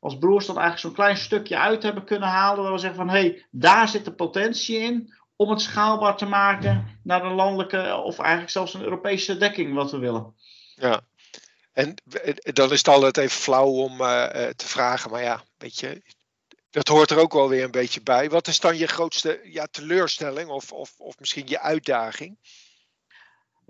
als 0.00 0.18
broers 0.18 0.46
dan 0.46 0.58
eigenlijk 0.58 0.86
zo'n 0.86 1.04
klein 1.04 1.16
stukje 1.16 1.58
uit 1.58 1.82
hebben 1.82 2.04
kunnen 2.04 2.28
halen. 2.28 2.62
Waar 2.62 2.72
we 2.72 2.78
zeggen 2.78 2.98
van 2.98 3.08
hé, 3.08 3.20
hey, 3.20 3.46
daar 3.50 3.88
zit 3.88 4.04
de 4.04 4.12
potentie 4.12 4.78
in 4.78 5.14
om 5.36 5.50
het 5.50 5.60
schaalbaar 5.60 6.16
te 6.16 6.26
maken 6.26 7.00
naar 7.02 7.24
een 7.24 7.34
landelijke 7.34 7.96
of 7.96 8.18
eigenlijk 8.18 8.50
zelfs 8.50 8.74
een 8.74 8.82
Europese 8.82 9.36
dekking 9.36 9.74
wat 9.74 9.90
we 9.90 9.98
willen. 9.98 10.34
Ja, 10.74 11.00
en 11.72 11.94
dan 12.42 12.72
is 12.72 12.78
het 12.78 12.88
altijd 12.88 13.16
even 13.16 13.40
flauw 13.40 13.70
om 13.70 13.96
te 14.56 14.66
vragen, 14.66 15.10
maar 15.10 15.22
ja, 15.22 15.42
weet 15.58 15.80
je, 15.80 16.02
dat 16.70 16.88
hoort 16.88 17.10
er 17.10 17.18
ook 17.18 17.32
wel 17.32 17.48
weer 17.48 17.64
een 17.64 17.70
beetje 17.70 18.02
bij. 18.02 18.30
Wat 18.30 18.46
is 18.46 18.60
dan 18.60 18.76
je 18.76 18.86
grootste 18.86 19.40
ja, 19.44 19.66
teleurstelling 19.70 20.48
of, 20.48 20.72
of, 20.72 20.94
of 20.98 21.18
misschien 21.18 21.48
je 21.48 21.60
uitdaging? 21.60 22.38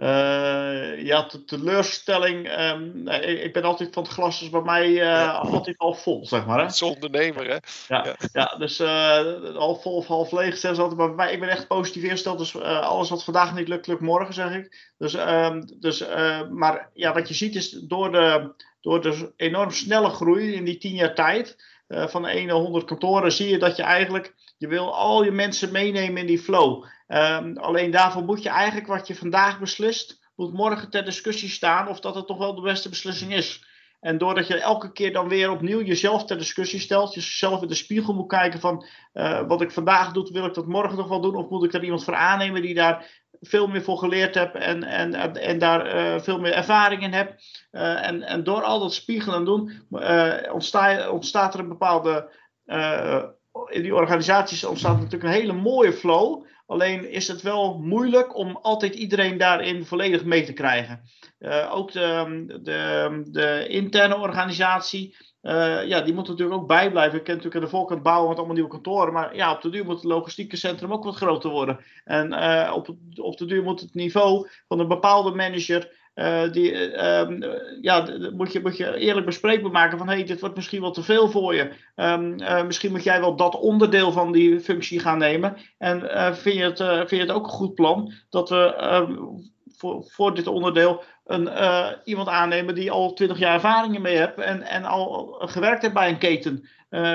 Uh, 0.01 1.03
ja, 1.05 1.23
de 1.23 1.45
teleurstelling. 1.45 2.61
Um, 2.61 3.09
ik 3.23 3.53
ben 3.53 3.63
altijd 3.63 3.93
van 3.93 4.03
het 4.03 4.13
glas 4.13 4.43
is 4.43 4.51
bij 4.51 4.61
mij 4.61 4.89
uh, 4.89 4.97
ja. 4.97 5.31
altijd 5.31 5.75
half 5.79 6.03
vol, 6.03 6.27
zeg 6.27 6.47
maar. 6.47 6.67
Hè? 6.67 6.87
Ondernemer, 6.87 7.47
hè? 7.47 7.57
Ja, 7.89 8.05
ja. 8.05 8.17
ja 8.33 8.57
dus 8.59 8.81
uh, 8.81 9.55
half 9.55 9.83
vol 9.83 9.97
of 9.97 10.07
half 10.07 10.33
leeg 10.33 10.57
zelfs 10.57 10.79
altijd. 10.79 10.99
Maar 10.99 11.07
bij 11.07 11.17
mij, 11.17 11.33
ik 11.33 11.41
ben 11.41 11.49
echt 11.49 11.67
positief 11.67 12.03
ingesteld. 12.03 12.39
Dus 12.39 12.61
alles 12.61 13.11
wat 13.11 13.25
vandaag 13.25 13.55
niet 13.55 13.69
lukt, 13.69 13.87
lukt 13.87 14.01
morgen, 14.01 14.35
zeg 14.35 14.55
ik. 14.55 14.93
Dus, 14.99 15.15
um, 15.15 15.65
dus 15.81 16.05
maar 16.51 16.91
ja, 16.95 17.13
wat 17.13 17.29
je 17.29 17.35
ziet 17.35 17.55
is 17.55 17.71
door 17.71 18.13
de, 18.13 18.53
door 18.81 19.03
de 19.03 19.33
enorm 19.37 19.71
snelle 19.71 20.11
groei 20.11 20.53
in 20.53 20.65
die 20.65 20.79
tien 20.79 20.95
jaar 20.95 21.15
tijd. 21.15 21.57
van 21.89 22.23
de 22.23 22.29
1 22.29 22.47
naar 22.47 22.57
100 22.57 22.85
kantoren 22.85 23.33
zie 23.33 23.49
je 23.49 23.59
dat 23.59 23.77
je 23.77 23.83
eigenlijk. 23.83 24.35
Je 24.59 24.69
wil 24.69 24.95
al 24.95 25.25
je 25.25 25.31
mensen 25.31 25.73
meenemen 25.73 26.21
in 26.21 26.27
die 26.27 26.39
flow. 26.39 26.85
Um, 27.13 27.57
alleen 27.57 27.91
daarvoor 27.91 28.25
moet 28.25 28.43
je 28.43 28.49
eigenlijk 28.49 28.87
wat 28.87 29.07
je 29.07 29.15
vandaag 29.15 29.59
beslist, 29.59 30.21
moet 30.37 30.53
morgen 30.53 30.91
ter 30.91 31.05
discussie 31.05 31.49
staan 31.49 31.89
of 31.89 32.01
dat 32.01 32.15
het 32.15 32.27
toch 32.27 32.39
wel 32.39 32.55
de 32.55 32.61
beste 32.61 32.89
beslissing 32.89 33.35
is. 33.35 33.65
En 34.01 34.19
doordat 34.19 34.47
je 34.47 34.61
elke 34.61 34.93
keer 34.93 35.13
dan 35.13 35.29
weer 35.29 35.51
opnieuw 35.51 35.83
jezelf 35.83 36.25
ter 36.25 36.39
discussie 36.39 36.81
stelt, 36.81 37.15
jezelf 37.15 37.63
in 37.63 37.69
de 37.69 37.75
spiegel 37.75 38.15
moet 38.15 38.29
kijken 38.29 38.61
van 38.61 38.87
uh, 39.15 39.47
wat 39.47 39.61
ik 39.61 39.71
vandaag 39.71 40.13
doe, 40.13 40.33
wil 40.33 40.45
ik 40.45 40.55
dat 40.55 40.67
morgen 40.67 40.97
nog 40.97 41.09
wel 41.09 41.21
doen? 41.21 41.37
Of 41.37 41.49
moet 41.49 41.65
ik 41.65 41.73
er 41.73 41.85
iemand 41.85 42.05
voor 42.05 42.15
aannemen 42.15 42.63
die 42.63 42.75
daar 42.75 43.07
veel 43.41 43.67
meer 43.67 43.83
voor 43.83 43.99
geleerd 43.99 44.35
heb 44.35 44.55
en, 44.55 44.83
en, 44.83 45.37
en 45.37 45.59
daar 45.59 45.95
uh, 45.95 46.21
veel 46.21 46.39
meer 46.39 46.53
ervaring 46.53 47.03
in 47.03 47.13
heb. 47.13 47.39
Uh, 47.73 48.07
en, 48.07 48.23
en 48.23 48.45
door 48.45 48.63
al 48.63 48.81
dat 48.81 48.95
spiegelen 48.95 49.39
en 49.39 49.45
doen, 49.45 49.83
ontstaat, 50.53 51.09
ontstaat 51.09 51.55
er 51.55 51.61
een 51.61 51.69
bepaalde. 51.69 52.31
in 53.67 53.83
die 53.83 53.95
organisaties 53.95 54.65
ontstaat 54.65 54.97
natuurlijk 54.97 55.25
een 55.25 55.41
hele 55.41 55.53
mooie 55.53 55.93
flow. 55.93 56.49
Alleen 56.71 57.11
is 57.11 57.29
het 57.29 57.43
wel 57.43 57.79
moeilijk 57.79 58.37
om 58.37 58.59
altijd 58.63 58.95
iedereen 58.95 59.39
daarin 59.39 59.85
volledig 59.85 60.25
mee 60.25 60.45
te 60.45 60.53
krijgen. 60.53 61.01
Uh, 61.39 61.75
ook 61.75 61.93
de, 61.93 62.45
de, 62.63 63.23
de, 63.31 63.67
interne 63.69 64.17
organisatie, 64.17 65.17
uh, 65.43 65.87
ja, 65.87 66.01
die 66.01 66.15
moet 66.15 66.29
natuurlijk 66.29 66.61
ook 66.61 66.67
bijblijven. 66.67 67.19
Ik 67.19 67.25
ken 67.25 67.35
natuurlijk 67.35 67.65
aan 67.65 67.71
de 67.71 67.77
voorkant 67.77 68.03
bouwen 68.03 68.29
met 68.29 68.37
allemaal 68.37 68.55
nieuwe 68.55 68.71
kantoren. 68.71 69.13
Maar 69.13 69.37
ja, 69.37 69.53
op 69.53 69.61
de 69.61 69.71
duur 69.71 69.85
moet 69.85 69.95
het 69.95 70.05
logistieke 70.05 70.57
centrum 70.57 70.93
ook 70.93 71.05
wat 71.05 71.17
groter 71.17 71.51
worden. 71.51 71.85
En 72.05 72.33
uh, 72.33 72.73
op, 72.75 72.97
op 73.15 73.37
de 73.37 73.47
duur 73.47 73.63
moet 73.63 73.81
het 73.81 73.95
niveau 73.95 74.49
van 74.69 74.81
een 74.81 74.89
bepaalde 74.89 75.35
manager 75.35 76.00
uh, 76.15 76.53
die, 76.53 76.93
uh, 76.93 77.23
ja, 77.81 78.07
moet 78.33 78.53
je, 78.53 78.73
je 78.77 78.97
eerlijk 78.97 79.27
bespreekbaar 79.27 79.71
maken 79.71 79.99
van 79.99 80.09
hey, 80.09 80.25
dit 80.25 80.41
wordt 80.41 80.57
misschien 80.57 80.81
wel 80.81 80.91
te 80.91 81.03
veel 81.03 81.29
voor 81.29 81.55
je. 81.55 81.71
Um, 81.97 82.41
uh, 82.41 82.65
misschien 82.65 82.91
moet 82.91 83.05
jij 83.05 83.21
wel 83.21 83.37
dat 83.37 83.59
onderdeel 83.59 84.13
van 84.13 84.33
die 84.33 84.61
functie 84.61 85.01
gaan 85.01 85.19
nemen. 85.19 85.57
En 85.79 86.01
vind, 86.37 86.57
je 86.57 86.63
het, 86.63 86.79
vind 86.79 87.11
je 87.11 87.21
het 87.21 87.31
ook 87.31 87.45
een 87.45 87.51
goed 87.51 87.75
plan 87.75 88.13
dat 88.29 88.49
we 88.49 88.75
ehm, 88.75 89.17
voor, 90.09 90.35
dit 90.35 90.47
onderdeel 90.47 91.03
een, 91.25 91.49
iemand 92.05 92.29
aannemen 92.29 92.75
die 92.75 92.91
al 92.91 93.13
twintig 93.13 93.39
jaar 93.39 93.55
ervaringen 93.55 94.03
mee 94.03 94.17
heeft 94.17 94.39
en, 94.39 94.63
en 94.63 94.85
al 94.85 95.37
gewerkt 95.39 95.83
heeft 95.83 95.95
bij 95.95 96.09
een 96.09 96.19
keten 96.19 96.69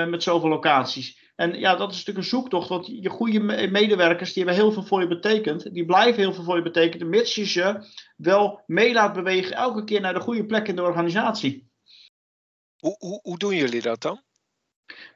met 0.08 0.22
zoveel 0.22 0.48
locaties. 0.48 1.25
En 1.36 1.58
ja, 1.58 1.76
dat 1.76 1.90
is 1.90 1.96
natuurlijk 1.96 2.24
een 2.24 2.38
zoektocht, 2.38 2.68
want 2.68 2.86
je 2.86 3.08
goede 3.08 3.40
medewerkers 3.70 4.32
die 4.32 4.44
hebben 4.44 4.62
heel 4.62 4.72
veel 4.72 4.82
voor 4.82 5.00
je 5.00 5.06
betekend. 5.06 5.74
Die 5.74 5.84
blijven 5.84 6.22
heel 6.22 6.32
veel 6.32 6.44
voor 6.44 6.56
je 6.56 6.62
betekenen, 6.62 7.08
mits 7.08 7.34
je 7.34 7.46
ze 7.46 7.86
wel 8.16 8.62
mee 8.66 8.92
laat 8.92 9.12
bewegen 9.12 9.56
elke 9.56 9.84
keer 9.84 10.00
naar 10.00 10.14
de 10.14 10.20
goede 10.20 10.46
plek 10.46 10.68
in 10.68 10.76
de 10.76 10.82
organisatie. 10.82 11.70
Hoe, 12.78 12.96
hoe, 12.98 13.20
hoe 13.22 13.38
doen 13.38 13.56
jullie 13.56 13.82
dat 13.82 14.02
dan? 14.02 14.24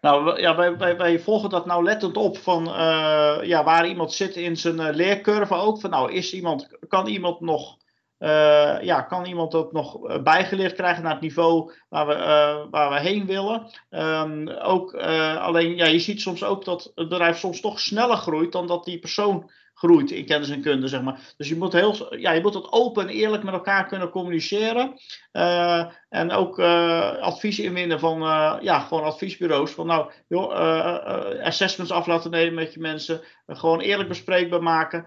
Nou, 0.00 0.41
ja, 0.41 0.57
wij, 0.57 0.77
wij, 0.77 0.97
wij 0.97 1.21
volgen 1.21 1.50
dat 1.50 1.67
nauwlettend 1.67 2.17
op 2.17 2.39
van 2.39 2.69
uh, 2.69 3.39
ja, 3.43 3.65
waar 3.65 3.89
iemand 3.89 4.12
zit 4.12 4.37
in 4.37 4.57
zijn 4.57 4.81
uh, 4.81 4.89
leercurve 4.91 5.55
ook. 5.55 5.81
Van 5.81 5.91
nou, 5.91 6.12
is 6.12 6.33
iemand, 6.33 6.69
kan 6.89 7.07
iemand 7.07 7.41
nog 7.41 7.77
uh, 8.21 8.83
ja, 8.83 9.03
kan 9.03 9.25
iemand 9.25 9.53
dat 9.53 9.73
nog 9.73 10.09
eh, 10.09 10.23
bijgeleerd 10.23 10.73
krijgen 10.73 11.03
naar 11.03 11.12
het 11.12 11.21
niveau 11.21 11.73
waar 11.89 12.07
we, 12.07 12.15
uh, 12.15 12.71
waar 12.71 12.91
we 12.91 13.00
heen 13.00 13.27
willen? 13.27 13.71
Um, 13.91 14.49
ook, 14.49 14.95
alleen, 15.39 15.77
ja, 15.77 15.87
je 15.87 15.99
ziet 15.99 16.21
soms 16.21 16.45
ook 16.45 16.65
dat 16.65 16.93
het 16.95 17.09
bedrijf 17.09 17.39
soms 17.39 17.61
toch 17.61 17.81
sneller 17.81 18.17
groeit 18.17 18.53
dan 18.53 18.67
dat 18.67 18.85
die 18.85 18.99
persoon 18.99 19.50
groeit 19.80 20.10
in 20.10 20.25
kennis 20.25 20.50
en 20.50 20.62
kunde, 20.62 20.88
zeg 20.88 21.02
maar. 21.02 21.20
Dus 21.37 21.49
je 21.49 21.56
moet, 21.56 21.72
heel, 21.72 22.16
ja, 22.16 22.32
je 22.32 22.40
moet 22.40 22.52
dat 22.52 22.72
open 22.72 23.08
en 23.08 23.14
eerlijk 23.14 23.42
met 23.42 23.54
elkaar 23.54 23.87
kunnen 23.87 24.10
communiceren. 24.10 24.92
Uh, 25.32 25.87
en 26.08 26.30
ook 26.30 26.58
uh, 26.58 27.16
advies 27.16 27.58
inwinnen 27.58 28.00
van 28.00 28.22
uh, 28.22 28.56
ja, 28.60 28.80
gewoon 28.80 29.04
adviesbureaus. 29.04 29.70
Van 29.70 29.87
nou, 29.87 30.10
assessments 31.42 31.92
af 31.92 32.06
laten 32.06 32.30
nemen 32.30 32.54
met 32.54 32.75
je 32.75 32.80
mensen. 32.80 33.20
gewoon 33.46 33.80
eerlijk 33.80 34.08
bespreekbaar 34.08 34.62
maken. 34.62 35.06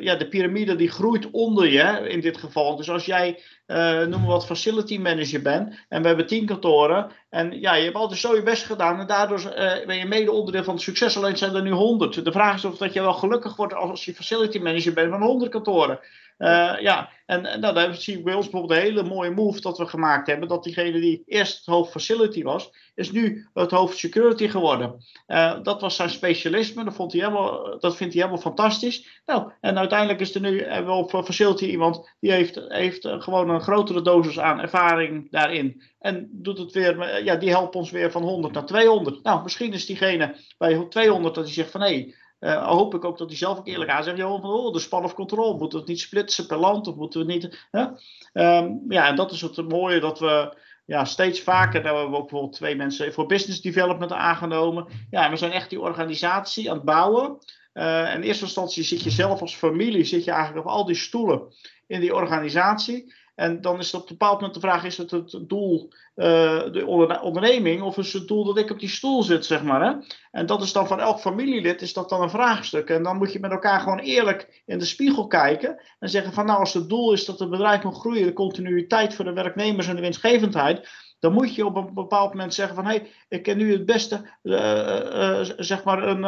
ja, 0.00 0.14
de 0.14 0.28
piramide 0.28 0.76
die 0.76 0.90
groeit 0.90 1.30
onder 1.30 1.66
je 1.68 2.08
in 2.08 2.20
dit 2.20 2.36
geval. 2.36 2.76
Dus 2.76 2.90
als 2.90 3.04
jij 3.04 3.42
uh, 3.70 4.06
noem 4.06 4.24
wat, 4.24 4.46
facility 4.46 4.98
manager 4.98 5.42
ben. 5.42 5.78
En 5.88 6.02
we 6.02 6.08
hebben 6.08 6.26
tien 6.26 6.46
kantoren. 6.46 7.10
En 7.30 7.60
ja, 7.60 7.74
je 7.74 7.84
hebt 7.84 7.96
altijd 7.96 8.20
zo 8.20 8.34
je 8.34 8.42
best 8.42 8.64
gedaan. 8.64 9.00
En 9.00 9.06
daardoor 9.06 9.38
uh, 9.38 9.86
ben 9.86 9.96
je 9.96 10.06
mede 10.06 10.32
onderdeel 10.32 10.64
van 10.64 10.74
het 10.74 10.82
succes. 10.82 11.16
Alleen 11.16 11.36
zijn 11.36 11.54
er 11.54 11.62
nu 11.62 11.70
honderd. 11.70 12.24
De 12.24 12.32
vraag 12.32 12.54
is 12.54 12.64
of 12.64 12.76
dat 12.76 12.92
je 12.92 13.00
wel 13.00 13.12
gelukkig 13.12 13.56
wordt 13.56 13.74
als 13.74 14.04
je 14.04 14.14
facility 14.14 14.58
manager 14.58 14.92
bent 14.92 15.10
van 15.10 15.22
honderd 15.22 15.50
kantoren. 15.50 16.00
Uh, 16.40 16.80
ja, 16.80 17.10
en, 17.26 17.46
en 17.46 17.60
nou, 17.60 17.74
daar 17.74 17.94
zie 17.94 18.18
ik 18.18 18.24
bij 18.24 18.34
ons 18.34 18.50
bijvoorbeeld 18.50 18.80
een 18.80 18.86
hele 18.86 19.02
mooie 19.02 19.30
move 19.30 19.60
dat 19.60 19.78
we 19.78 19.86
gemaakt 19.86 20.26
hebben. 20.26 20.48
Dat 20.48 20.64
diegene 20.64 21.00
die 21.00 21.22
eerst 21.26 21.56
het 21.56 21.66
hoofd 21.66 21.90
facility 21.90 22.42
was, 22.42 22.70
is 22.94 23.10
nu 23.10 23.48
het 23.54 23.70
hoofd 23.70 23.98
security 23.98 24.48
geworden. 24.48 25.04
Uh, 25.26 25.62
dat 25.62 25.80
was 25.80 25.96
zijn 25.96 26.10
specialisme, 26.10 26.84
dat, 26.84 26.94
vond 26.94 27.12
hij 27.12 27.20
helemaal, 27.20 27.78
dat 27.78 27.96
vindt 27.96 28.14
hij 28.14 28.22
helemaal 28.22 28.42
fantastisch. 28.42 29.22
Nou, 29.26 29.52
en 29.60 29.78
uiteindelijk 29.78 30.20
is 30.20 30.34
er 30.34 30.40
nu 30.40 30.62
hebben 30.62 30.94
we 30.94 31.00
op 31.00 31.24
facility 31.24 31.64
iemand 31.64 32.10
die 32.20 32.32
heeft, 32.32 32.60
heeft 32.68 33.08
gewoon 33.08 33.50
een 33.50 33.60
grotere 33.60 34.02
dosis 34.02 34.38
aan 34.38 34.60
ervaring 34.60 35.30
daarin. 35.30 35.82
En 35.98 36.28
doet 36.32 36.58
het 36.58 36.72
weer, 36.72 37.24
ja, 37.24 37.36
die 37.36 37.50
helpt 37.50 37.74
ons 37.74 37.90
weer 37.90 38.10
van 38.10 38.22
100 38.22 38.54
naar 38.54 38.66
200. 38.66 39.22
Nou, 39.22 39.42
misschien 39.42 39.72
is 39.72 39.86
diegene 39.86 40.36
bij 40.58 40.86
200 40.88 41.34
dat 41.34 41.44
hij 41.44 41.52
zegt 41.52 41.70
van 41.70 41.80
hé, 41.80 41.86
hey, 41.86 42.14
uh, 42.40 42.66
hoop 42.66 42.94
ik 42.94 43.04
ook 43.04 43.18
dat 43.18 43.28
hij 43.28 43.36
zelf 43.36 43.58
ook 43.58 43.66
eerlijk 43.66 43.90
aan 43.90 44.04
zegt: 44.04 44.20
van, 44.20 44.44
oh, 44.44 44.72
de 44.72 44.78
span 44.78 45.04
of 45.04 45.14
control, 45.14 45.50
moeten 45.50 45.70
we 45.70 45.78
het 45.78 45.86
niet 45.86 46.00
splitsen 46.00 46.46
per 46.46 46.58
land 46.58 46.86
of 46.86 46.94
moeten 46.94 47.20
we 47.20 47.32
niet. 47.32 47.66
Hè? 47.70 47.86
Um, 48.32 48.84
ja, 48.88 49.06
en 49.06 49.16
dat 49.16 49.32
is 49.32 49.40
het 49.40 49.68
mooie 49.68 50.00
dat 50.00 50.18
we 50.18 50.56
ja, 50.84 51.04
steeds 51.04 51.40
vaker, 51.40 51.82
daar 51.82 51.94
hebben 51.94 52.10
we 52.10 52.16
ook 52.16 52.28
bijvoorbeeld 52.28 52.56
twee 52.56 52.76
mensen 52.76 53.12
voor 53.12 53.26
business 53.26 53.60
development 53.60 54.12
aangenomen. 54.12 54.86
Ja, 55.10 55.30
we 55.30 55.36
zijn 55.36 55.52
echt 55.52 55.70
die 55.70 55.80
organisatie 55.80 56.70
aan 56.70 56.76
het 56.76 56.84
bouwen. 56.84 57.38
Uh, 57.74 58.14
in 58.14 58.22
eerste 58.22 58.44
instantie 58.44 58.82
zit 58.82 59.02
je 59.02 59.10
zelf 59.10 59.40
als 59.40 59.56
familie, 59.56 60.04
zit 60.04 60.24
je 60.24 60.30
eigenlijk 60.30 60.66
op 60.66 60.72
al 60.72 60.84
die 60.84 60.94
stoelen 60.94 61.42
in 61.86 62.00
die 62.00 62.14
organisatie. 62.14 63.14
En 63.40 63.60
dan 63.60 63.78
is 63.78 63.94
op 63.94 64.00
een 64.00 64.06
bepaald 64.08 64.34
moment 64.34 64.54
de 64.54 64.60
vraag: 64.60 64.84
is 64.84 64.96
het 64.96 65.10
het 65.10 65.38
doel 65.40 65.88
uh, 66.16 66.26
de 66.72 66.84
onderneming 67.22 67.82
of 67.82 67.98
is 67.98 68.12
het 68.12 68.28
doel 68.28 68.44
dat 68.44 68.58
ik 68.58 68.70
op 68.70 68.78
die 68.78 68.88
stoel 68.88 69.22
zit, 69.22 69.46
zeg 69.46 69.62
maar? 69.62 69.82
Hè? 69.82 69.92
En 70.30 70.46
dat 70.46 70.62
is 70.62 70.72
dan 70.72 70.86
van 70.86 71.00
elk 71.00 71.18
familielid 71.18 71.82
is 71.82 71.92
dat 71.92 72.08
dan 72.08 72.22
een 72.22 72.30
vraagstuk. 72.30 72.88
En 72.88 73.02
dan 73.02 73.16
moet 73.16 73.32
je 73.32 73.40
met 73.40 73.50
elkaar 73.50 73.80
gewoon 73.80 73.98
eerlijk 73.98 74.62
in 74.66 74.78
de 74.78 74.84
spiegel 74.84 75.26
kijken 75.26 75.80
en 75.98 76.08
zeggen: 76.08 76.32
van 76.32 76.46
nou, 76.46 76.58
als 76.58 76.74
het 76.74 76.88
doel 76.88 77.12
is 77.12 77.24
dat 77.24 77.38
het 77.38 77.50
bedrijf 77.50 77.82
moet 77.82 77.98
groeien, 77.98 78.26
de 78.26 78.32
continuïteit 78.32 79.14
voor 79.14 79.24
de 79.24 79.32
werknemers 79.32 79.88
en 79.88 79.96
de 79.96 80.02
winstgevendheid 80.02 80.88
dan 81.20 81.32
moet 81.32 81.54
je 81.54 81.66
op 81.66 81.76
een 81.76 81.94
bepaald 81.94 82.30
moment 82.30 82.54
zeggen 82.54 82.74
van 82.74 82.84
hé, 82.84 82.90
hey, 82.90 83.10
ik 83.28 83.42
ken 83.42 83.56
nu 83.56 83.72
het 83.72 83.86
beste 83.86 84.30
uh, 84.42 84.54
uh, 84.54 85.40
zeg 85.56 85.84
maar 85.84 86.02
een, 86.02 86.22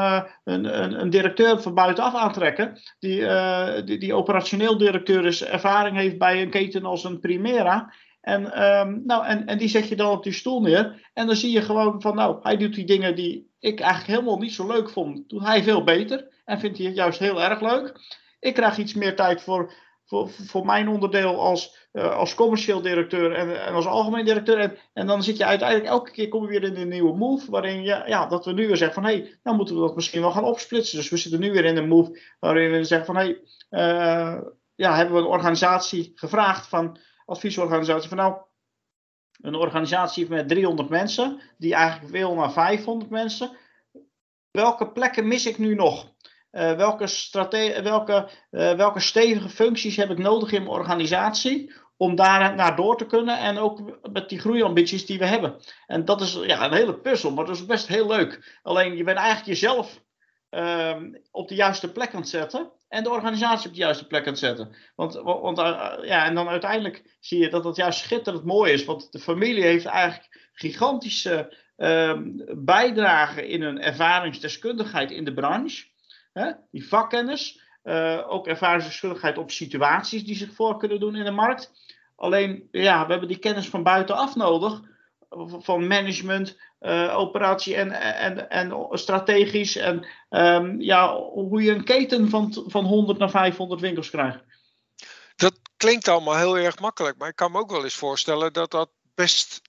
een, 0.45 1.01
een, 1.01 1.11
directeur 1.11 1.63
van 1.63 1.75
buitenaf 1.75 2.15
aantrekken, 2.15 2.81
die, 2.99 3.27
die, 3.85 3.99
die, 3.99 4.15
operationeel 4.15 4.79
directeur 4.79 5.27
is, 5.27 5.45
ervaring 5.45 5.97
heeft 5.97 6.19
bij 6.19 6.43
een 6.43 6.51
keten 6.51 6.85
als 6.85 7.05
een 7.05 7.21
Primera. 7.21 7.93
En, 8.23 8.63
um, 8.63 9.03
nou, 9.05 9.27
en, 9.27 9.47
en 9.47 9.59
die 9.59 9.69
zet 9.69 9.89
je 9.89 9.97
dan 9.97 10.11
op 10.11 10.23
die 10.23 10.33
stoel 10.33 10.61
neer. 10.61 11.11
En 11.15 11.27
dan 11.27 11.37
zie 11.37 11.51
je 11.51 11.63
gewoon 11.63 12.01
van 12.01 12.15
nou, 12.15 12.39
hij 12.43 12.57
doet 12.57 12.75
die 12.75 12.85
dingen 12.85 13.17
die 13.17 13.51
ik 13.59 13.81
eigenlijk 13.81 14.11
helemaal 14.11 14.39
niet 14.39 14.55
zo 14.55 14.67
leuk 14.67 14.91
vond. 14.91 15.29
Doet 15.29 15.43
hij 15.43 15.63
veel 15.63 15.85
beter 15.85 16.29
en 16.45 16.61
vindt 16.61 16.79
hij 16.79 16.87
het 16.87 16.97
juist 16.97 17.19
heel 17.19 17.43
erg 17.43 17.61
leuk. 17.61 17.93
Ik 18.41 18.55
krijg 18.55 18.79
iets 18.79 18.95
meer 18.95 19.17
tijd 19.17 19.43
voor, 19.43 19.73
voor, 20.13 20.31
voor 20.31 20.67
mijn 20.67 20.89
onderdeel 20.89 21.41
als 21.41 21.89
uh, 21.93 22.17
als 22.17 22.35
commercieel 22.35 22.83
directeur 22.83 23.33
en, 23.35 23.67
en, 23.67 23.75
als 23.75 23.87
algemeen 23.87 24.25
directeur. 24.25 24.59
En, 24.59 24.77
en 24.93 25.07
dan 25.07 25.23
zit 25.23 25.37
je 25.37 25.45
uiteindelijk 25.45 25.89
elke 25.89 26.11
keer 26.11 26.29
kom 26.29 26.43
je 26.43 26.49
weer 26.49 26.63
in 26.63 26.77
een 26.77 26.89
nieuwe 26.89 27.17
move. 27.17 27.51
Waarin 27.51 27.83
je, 27.83 28.03
ja, 28.07 28.27
dat 28.27 28.45
we 28.45 28.53
nu 28.53 28.67
weer 28.67 28.77
zeggen 28.77 29.03
van 29.03 29.11
hé, 29.11 29.19
hey, 29.19 29.39
dan 29.43 29.57
moeten 29.57 29.75
we 29.75 29.81
dat 29.81 29.95
misschien 29.95 30.21
wel 30.21 30.31
gaan 30.31 30.45
opsplitsen. 30.45 30.99
Dus 30.99 31.09
we 31.09 31.17
zitten 31.17 31.41
nu 31.41 31.53
weer 31.53 31.65
in 31.65 31.77
een 31.77 31.89
move 31.89 32.21
waarin 32.41 32.71
we 32.71 32.85
zeggen 32.85 33.07
van 33.07 33.17
hé, 33.17 33.37
hey, 33.69 34.37
uh, 34.37 34.43
ja, 34.75 34.97
hebben 34.97 35.15
we 35.15 35.21
een 35.21 35.27
organisatie 35.27 36.13
gevraagd 36.15 36.69
van 36.69 36.99
adviesorganisatie 37.27 38.09
van 38.09 38.19
nou. 38.19 38.37
Een 39.41 39.55
organisatie 39.55 40.29
met 40.29 40.49
300 40.49 40.89
mensen, 40.89 41.41
die 41.59 41.75
eigenlijk 41.75 42.13
wil 42.13 42.35
naar 42.35 42.53
500 42.53 43.11
mensen. 43.11 43.57
Welke 44.51 44.93
plekken 44.93 45.29
mis 45.29 45.47
ik 45.47 45.59
nu 45.59 45.75
nog? 45.75 46.12
Uh, 46.53 46.73
welke, 46.73 47.09
welke, 47.83 48.29
uh, 48.51 48.73
welke 48.73 49.01
stevige 49.01 49.49
functies 49.49 49.97
heb 49.97 50.11
ik 50.11 50.19
nodig 50.19 50.53
in 50.53 50.63
mijn 50.63 50.75
organisatie 50.75 51.73
om 51.97 52.15
daar 52.15 52.55
naar 52.55 52.77
door 52.77 52.97
te 52.97 53.07
kunnen 53.07 53.39
en 53.39 53.59
ook 53.59 53.99
met 54.13 54.29
die 54.29 54.39
groeiambities 54.39 55.07
die 55.07 55.19
we 55.19 55.27
hebben. 55.27 55.57
En 55.87 56.05
dat 56.05 56.21
is 56.21 56.39
ja, 56.43 56.65
een 56.65 56.73
hele 56.73 56.99
puzzel, 56.99 57.31
maar 57.31 57.45
dat 57.45 57.57
is 57.57 57.67
best 57.67 57.87
heel 57.87 58.07
leuk. 58.07 58.59
Alleen 58.63 58.97
je 58.97 59.05
bent 59.05 59.19
eigenlijk 59.19 59.47
jezelf 59.47 60.01
uh, 60.51 60.97
op 61.31 61.49
de 61.49 61.55
juiste 61.55 61.93
plek 61.93 62.15
aan 62.15 62.21
het 62.21 62.29
zetten 62.29 62.71
en 62.89 63.03
de 63.03 63.11
organisatie 63.11 63.69
op 63.69 63.75
de 63.75 63.81
juiste 63.81 64.07
plek 64.07 64.23
aan 64.23 64.33
het 64.33 64.39
zetten. 64.39 64.77
Want, 64.95 65.15
want 65.15 65.57
ja, 66.07 66.25
en 66.25 66.35
dan 66.35 66.49
uiteindelijk 66.49 67.17
zie 67.21 67.39
je 67.39 67.49
dat 67.49 67.63
dat 67.63 67.77
juist 67.77 67.99
schitterend 67.99 68.45
mooi 68.45 68.73
is. 68.73 68.85
Want 68.85 69.13
de 69.13 69.19
familie 69.19 69.63
heeft 69.63 69.87
eigenlijk 69.87 70.51
gigantische 70.53 71.57
uh, 71.77 72.19
bijdrage 72.57 73.49
in 73.49 73.63
hun 73.63 73.81
ervaringsdeskundigheid 73.81 75.11
in 75.11 75.25
de 75.25 75.35
branche. 75.35 75.91
Hè? 76.33 76.53
Die 76.71 76.89
vakkennis, 76.89 77.61
uh, 77.85 78.25
ook 78.29 78.47
ervaringsdeskundigheid 78.47 79.39
op 79.39 79.51
situaties 79.51 80.25
die 80.25 80.37
zich 80.37 80.55
voor 80.55 80.77
kunnen 80.77 81.01
doen 81.01 81.17
in 81.17 81.25
de 81.25 81.31
markt. 81.31 81.73
Alleen, 82.17 82.69
ja, 82.71 83.05
we 83.05 83.11
hebben 83.11 83.29
die 83.29 83.39
kennis 83.39 83.69
van 83.69 83.83
buitenaf 83.83 84.35
nodig. 84.35 84.81
Van 85.59 85.87
management, 85.87 86.59
uh, 86.81 87.19
operatie 87.19 87.77
en, 87.77 87.93
en, 88.17 88.51
en 88.51 88.89
strategisch. 88.91 89.77
En 89.77 90.07
um, 90.31 90.81
ja, 90.81 91.17
hoe 91.17 91.63
je 91.63 91.71
een 91.71 91.85
keten 91.85 92.29
van, 92.29 92.65
van 92.67 92.85
100 92.85 93.19
naar 93.19 93.31
500 93.31 93.81
winkels 93.81 94.11
krijgt. 94.11 94.39
Dat 95.37 95.59
klinkt 95.77 96.09
allemaal 96.09 96.37
heel 96.37 96.59
erg 96.59 96.79
makkelijk. 96.79 97.19
Maar 97.19 97.29
ik 97.29 97.37
kan 97.37 97.53
me 97.53 97.59
ook 97.59 97.71
wel 97.71 97.85
eens 97.85 97.95
voorstellen 97.95 98.53
dat 98.53 98.71
dat 98.71 98.91
best 99.15 99.61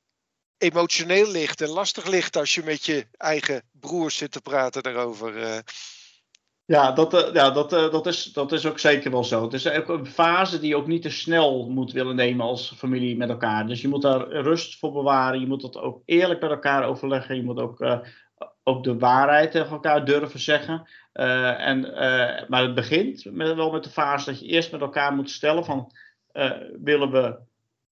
emotioneel 0.58 1.32
ligt 1.32 1.62
en 1.62 1.70
lastig 1.70 2.06
ligt 2.06 2.38
als 2.38 2.56
je 2.56 2.64
met 2.64 2.86
je 2.86 3.08
eigen 3.18 3.64
broers 3.72 4.18
zit 4.18 4.32
te 4.32 4.42
praten 4.42 4.84
daarover. 4.84 5.64
Ja, 6.66 6.92
dat, 6.92 7.14
uh, 7.14 7.34
ja 7.34 7.52
dat, 7.52 7.74
uh, 7.74 7.92
dat, 7.92 8.08
is, 8.08 8.24
dat 8.24 8.52
is 8.52 8.66
ook 8.66 8.80
zeker 8.80 9.12
wel 9.12 9.24
zo. 9.24 9.44
Het 9.44 9.54
is 9.54 9.70
ook 9.70 9.90
een 9.90 10.06
fase 10.06 10.60
die 10.60 10.70
je 10.70 10.76
ook 10.76 10.88
niet 10.88 11.02
te 11.02 11.10
snel 11.10 11.70
moet 11.70 11.92
willen 11.92 12.16
nemen 12.16 12.46
als 12.46 12.74
familie 12.78 13.18
met 13.18 13.30
elkaar. 13.30 13.68
Dus 13.68 13.82
je 13.82 13.88
moet 13.88 14.02
daar 14.02 14.28
rust 14.28 14.80
voor 14.80 14.92
bewaren. 14.92 15.40
Je 15.40 15.48
moet 15.48 15.62
dat 15.62 15.78
ook 15.78 16.02
eerlijk 16.06 16.42
met 16.42 16.50
elkaar 16.50 16.84
overleggen. 16.84 17.36
Je 17.36 17.44
moet 17.44 17.60
ook, 17.60 18.02
ook 18.64 18.84
de 18.84 18.98
waarheid 18.98 19.52
tegen 19.52 19.72
elkaar 19.72 20.06
durven 20.06 20.40
zeggen. 20.40 20.88
en, 21.14 21.82
maar 22.48 22.62
het 22.62 22.76
begint 22.76 23.24
wel 23.24 23.72
met 23.72 23.84
de 23.84 23.90
fase 23.90 24.30
dat 24.30 24.40
je 24.40 24.46
eerst 24.46 24.72
met 24.72 24.82
elkaar 24.82 25.14
moet 25.14 25.30
stellen 25.30 25.66
van... 25.66 25.92
willen 26.82 27.12
we 27.12 27.40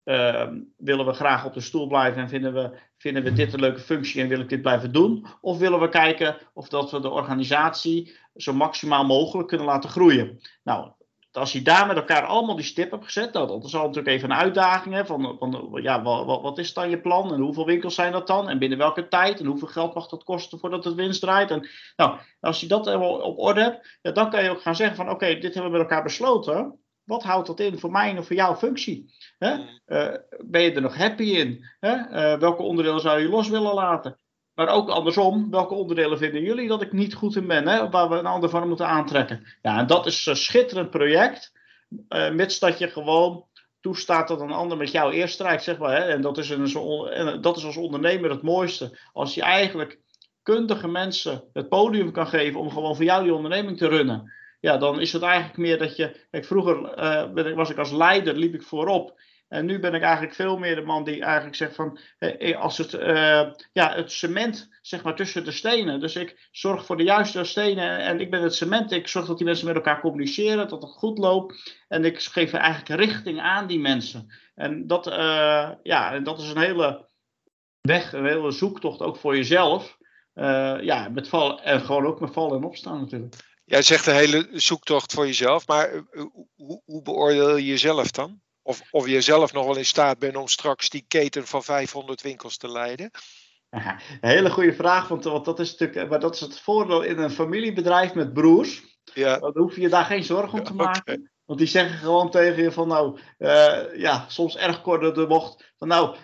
Ehm, 0.08 0.60
willen 0.76 1.06
we 1.06 1.12
graag 1.12 1.44
op 1.44 1.54
de 1.54 1.60
stoel 1.60 1.86
blijven 1.86 2.22
en 2.22 2.28
vinden 2.28 2.54
we, 2.54 2.70
vinden 2.96 3.22
we 3.22 3.32
dit 3.32 3.52
een 3.52 3.60
leuke 3.60 3.80
functie 3.80 4.22
en 4.22 4.28
wil 4.28 4.40
ik 4.40 4.48
dit 4.48 4.62
blijven 4.62 4.92
doen? 4.92 5.26
Of 5.40 5.58
willen 5.58 5.80
we 5.80 5.88
kijken 5.88 6.36
of 6.54 6.68
dat 6.68 6.90
we 6.90 7.00
de 7.00 7.10
organisatie 7.10 8.16
zo 8.42 8.52
maximaal 8.52 9.04
mogelijk 9.04 9.48
kunnen 9.48 9.66
laten 9.66 9.90
groeien? 9.90 10.40
Nou, 10.62 10.90
als 11.32 11.52
je 11.52 11.62
daar 11.62 11.86
met 11.86 11.96
elkaar 11.96 12.24
allemaal 12.24 12.56
die 12.56 12.64
stip 12.64 12.90
hebt 12.90 13.04
gezet, 13.04 13.32
nou, 13.32 13.46
dat 13.46 13.64
is 13.64 13.74
al 13.74 13.86
natuurlijk 13.86 14.14
even 14.14 14.30
een 14.30 14.36
uitdaging. 14.36 14.94
Hè, 14.94 15.06
van, 15.06 15.36
van, 15.38 15.70
ja, 15.82 16.02
wat, 16.02 16.42
wat, 16.42 16.58
is 16.58 16.72
dan 16.72 16.90
je 16.90 17.00
plan 17.00 17.34
en 17.34 17.40
hoeveel 17.40 17.66
winkels 17.66 17.94
zijn 17.94 18.12
dat 18.12 18.26
dan? 18.26 18.48
En 18.48 18.58
binnen 18.58 18.78
welke 18.78 19.08
tijd 19.08 19.40
en 19.40 19.46
hoeveel 19.46 19.68
geld 19.68 19.94
mag 19.94 20.08
dat 20.08 20.24
kosten 20.24 20.58
voordat 20.58 20.84
het 20.84 20.94
winst 20.94 21.20
draait? 21.20 21.50
En, 21.50 21.68
nou, 21.96 22.18
als 22.40 22.60
je 22.60 22.66
dat 22.66 22.84
helemaal 22.84 23.20
op 23.20 23.38
orde 23.38 23.60
hebt, 23.60 23.98
ja, 24.02 24.10
dan 24.10 24.30
kan 24.30 24.44
je 24.44 24.50
ook 24.50 24.62
gaan 24.62 24.76
zeggen 24.76 24.96
van 24.96 25.10
oké, 25.10 25.26
dit 25.26 25.54
hebben 25.54 25.72
we 25.72 25.78
met 25.78 25.80
elkaar 25.80 26.02
besloten 26.02 26.78
wat 27.08 27.22
houdt 27.22 27.46
dat 27.46 27.60
in 27.60 27.78
voor 27.78 27.90
mij 27.90 28.16
en 28.16 28.24
voor 28.24 28.36
jouw 28.36 28.56
functie? 28.56 29.14
Hè? 29.38 29.56
Mm. 29.56 29.80
Eh, 29.84 30.14
ben 30.44 30.62
je 30.62 30.72
er 30.72 30.80
nog 30.80 30.96
happy 30.96 31.22
in? 31.22 31.64
Hè? 31.80 31.94
Uh, 31.94 32.38
welke 32.38 32.62
onderdelen 32.62 33.00
zou 33.00 33.20
je 33.20 33.28
los 33.28 33.48
willen 33.48 33.74
laten? 33.74 34.18
Maar 34.58 34.68
ook 34.68 34.88
andersom, 34.88 35.50
welke 35.50 35.74
onderdelen 35.74 36.18
vinden 36.18 36.42
jullie 36.42 36.68
dat 36.68 36.82
ik 36.82 36.92
niet 36.92 37.14
goed 37.14 37.36
in 37.36 37.46
ben? 37.46 37.68
Hè? 37.68 37.90
Waar 37.90 38.08
we 38.08 38.16
een 38.16 38.26
ander 38.26 38.50
van 38.50 38.68
moeten 38.68 38.86
aantrekken. 38.86 39.46
Ja, 39.62 39.78
en 39.78 39.86
dat 39.86 40.06
is 40.06 40.26
een 40.26 40.36
schitterend 40.36 40.90
project. 40.90 41.52
Uh, 42.08 42.30
mits 42.30 42.58
dat 42.58 42.78
je 42.78 42.88
gewoon 42.88 43.44
toestaat 43.80 44.28
dat 44.28 44.40
een 44.40 44.50
ander 44.50 44.76
met 44.76 44.90
jou 44.90 45.12
eerst 45.12 45.34
strijkt, 45.34 45.62
zeg 45.62 45.78
maar. 45.78 45.96
Hè? 45.96 45.98
En, 45.98 46.20
dat 46.20 46.38
is 46.38 46.50
een, 46.50 46.76
en 47.10 47.40
dat 47.40 47.56
is 47.56 47.64
als 47.64 47.76
ondernemer 47.76 48.30
het 48.30 48.42
mooiste. 48.42 48.98
Als 49.12 49.34
je 49.34 49.42
eigenlijk 49.42 50.00
kundige 50.42 50.88
mensen 50.88 51.44
het 51.52 51.68
podium 51.68 52.12
kan 52.12 52.26
geven 52.26 52.60
om 52.60 52.70
gewoon 52.70 52.96
voor 52.96 53.04
jou 53.04 53.22
die 53.22 53.34
onderneming 53.34 53.78
te 53.78 53.88
runnen 53.88 54.32
ja, 54.60 54.76
dan 54.76 55.00
is 55.00 55.12
het 55.12 55.22
eigenlijk 55.22 55.56
meer 55.56 55.78
dat 55.78 55.96
je. 55.96 56.26
Kijk, 56.30 56.44
vroeger 56.44 56.98
uh, 57.36 57.54
was 57.54 57.70
ik 57.70 57.78
als 57.78 57.92
leider, 57.92 58.34
liep 58.34 58.54
ik 58.54 58.62
voorop. 58.62 59.20
En 59.48 59.66
nu 59.66 59.78
ben 59.78 59.94
ik 59.94 60.02
eigenlijk 60.02 60.34
veel 60.34 60.58
meer 60.58 60.74
de 60.74 60.82
man 60.82 61.04
die 61.04 61.22
eigenlijk 61.22 61.56
zegt 61.56 61.74
van, 61.74 61.98
eh, 62.18 62.60
als 62.60 62.78
het, 62.78 62.92
uh, 62.92 63.50
ja, 63.72 63.94
het 63.94 64.12
cement 64.12 64.68
zeg 64.80 65.02
maar 65.02 65.16
tussen 65.16 65.44
de 65.44 65.50
stenen. 65.50 66.00
Dus 66.00 66.16
ik 66.16 66.48
zorg 66.50 66.84
voor 66.84 66.96
de 66.96 67.02
juiste 67.02 67.44
stenen 67.44 67.98
en 67.98 68.20
ik 68.20 68.30
ben 68.30 68.42
het 68.42 68.54
cement. 68.54 68.92
Ik 68.92 69.08
zorg 69.08 69.26
dat 69.26 69.36
die 69.36 69.46
mensen 69.46 69.66
met 69.66 69.74
elkaar 69.74 70.00
communiceren, 70.00 70.68
dat 70.68 70.82
het 70.82 70.90
goed 70.90 71.18
loopt. 71.18 71.84
En 71.88 72.04
ik 72.04 72.20
geef 72.20 72.52
eigenlijk 72.52 73.00
richting 73.00 73.40
aan 73.40 73.66
die 73.66 73.80
mensen. 73.80 74.34
En 74.54 74.86
dat, 74.86 75.06
uh, 75.06 75.70
ja, 75.82 76.18
dat 76.18 76.38
is 76.38 76.50
een 76.50 76.62
hele 76.62 77.06
weg, 77.80 78.12
een 78.12 78.26
hele 78.26 78.50
zoektocht 78.50 79.00
ook 79.00 79.16
voor 79.16 79.36
jezelf. 79.36 79.96
ja, 80.80 81.08
met 81.08 81.28
val, 81.28 81.62
en 81.62 81.80
gewoon 81.80 82.06
ook 82.06 82.20
met 82.20 82.32
vallen 82.32 82.56
en 82.56 82.64
opstaan 82.64 83.00
natuurlijk. 83.00 83.34
Jij 83.68 83.82
zegt 83.82 84.06
een 84.06 84.14
hele 84.14 84.48
zoektocht 84.52 85.12
voor 85.12 85.26
jezelf, 85.26 85.66
maar 85.66 85.92
eh, 85.92 86.02
hoe, 86.56 86.82
hoe 86.84 87.02
beoordeel 87.02 87.56
je 87.56 87.64
jezelf 87.64 88.10
dan? 88.10 88.40
Of, 88.68 88.82
of 88.90 89.06
je 89.06 89.20
zelf 89.20 89.52
nog 89.52 89.66
wel 89.66 89.76
in 89.76 89.84
staat 89.84 90.18
bent 90.18 90.36
om 90.36 90.48
straks 90.48 90.90
die 90.90 91.04
keten 91.08 91.46
van 91.46 91.62
500 91.62 92.22
winkels 92.22 92.56
te 92.56 92.70
leiden? 92.70 93.10
een 93.70 94.28
hele 94.28 94.50
goede 94.50 94.72
vraag, 94.72 95.08
want, 95.08 95.24
want 95.24 95.44
dat 95.44 95.60
is 95.60 95.76
natuurlijk, 95.76 96.10
maar 96.10 96.20
dat 96.20 96.34
is 96.34 96.40
het 96.40 96.60
voordeel 96.60 97.02
in 97.02 97.18
een 97.18 97.30
familiebedrijf 97.30 98.14
met 98.14 98.32
broers. 98.32 98.82
Ja. 99.14 99.38
Dan 99.38 99.58
hoef 99.58 99.76
je 99.76 99.88
daar 99.88 100.04
geen 100.04 100.24
zorgen 100.24 100.58
om 100.58 100.64
te 100.64 100.74
maken. 100.74 101.30
Want 101.48 101.60
die 101.60 101.68
zeggen 101.68 101.98
gewoon 101.98 102.30
tegen 102.30 102.62
je 102.62 102.72
van 102.72 102.88
nou, 102.88 103.18
uh, 103.38 103.76
ja, 103.96 104.24
soms 104.28 104.56
erg 104.56 104.82
kort 104.82 105.14
de 105.14 105.26
bocht. 105.26 105.72
Van 105.76 105.88
nou, 105.88 106.16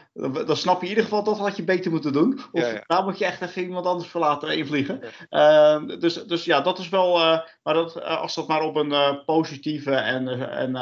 dan 0.46 0.56
snap 0.56 0.76
je 0.76 0.82
in 0.82 0.88
ieder 0.88 1.04
geval 1.04 1.24
dat 1.24 1.38
had 1.38 1.56
je 1.56 1.64
beter 1.64 1.90
moeten 1.90 2.12
doen. 2.12 2.40
Of 2.52 2.60
ja, 2.60 2.66
ja. 2.66 2.84
nou 2.86 3.04
moet 3.04 3.18
je 3.18 3.24
echt 3.24 3.40
even 3.40 3.62
iemand 3.62 3.86
anders 3.86 4.08
verlaten 4.08 4.56
invliegen. 4.56 5.00
Ja. 5.30 5.80
Uh, 5.80 5.98
dus, 5.98 6.14
dus 6.14 6.44
ja, 6.44 6.60
dat 6.60 6.78
is 6.78 6.88
wel, 6.88 7.16
uh, 7.20 7.38
maar 7.62 7.74
dat, 7.74 8.02
als 8.02 8.34
dat 8.34 8.48
maar 8.48 8.62
op 8.62 8.76
een 8.76 9.24
positieve 9.24 9.94
en, 9.94 10.28
en, 10.50 10.76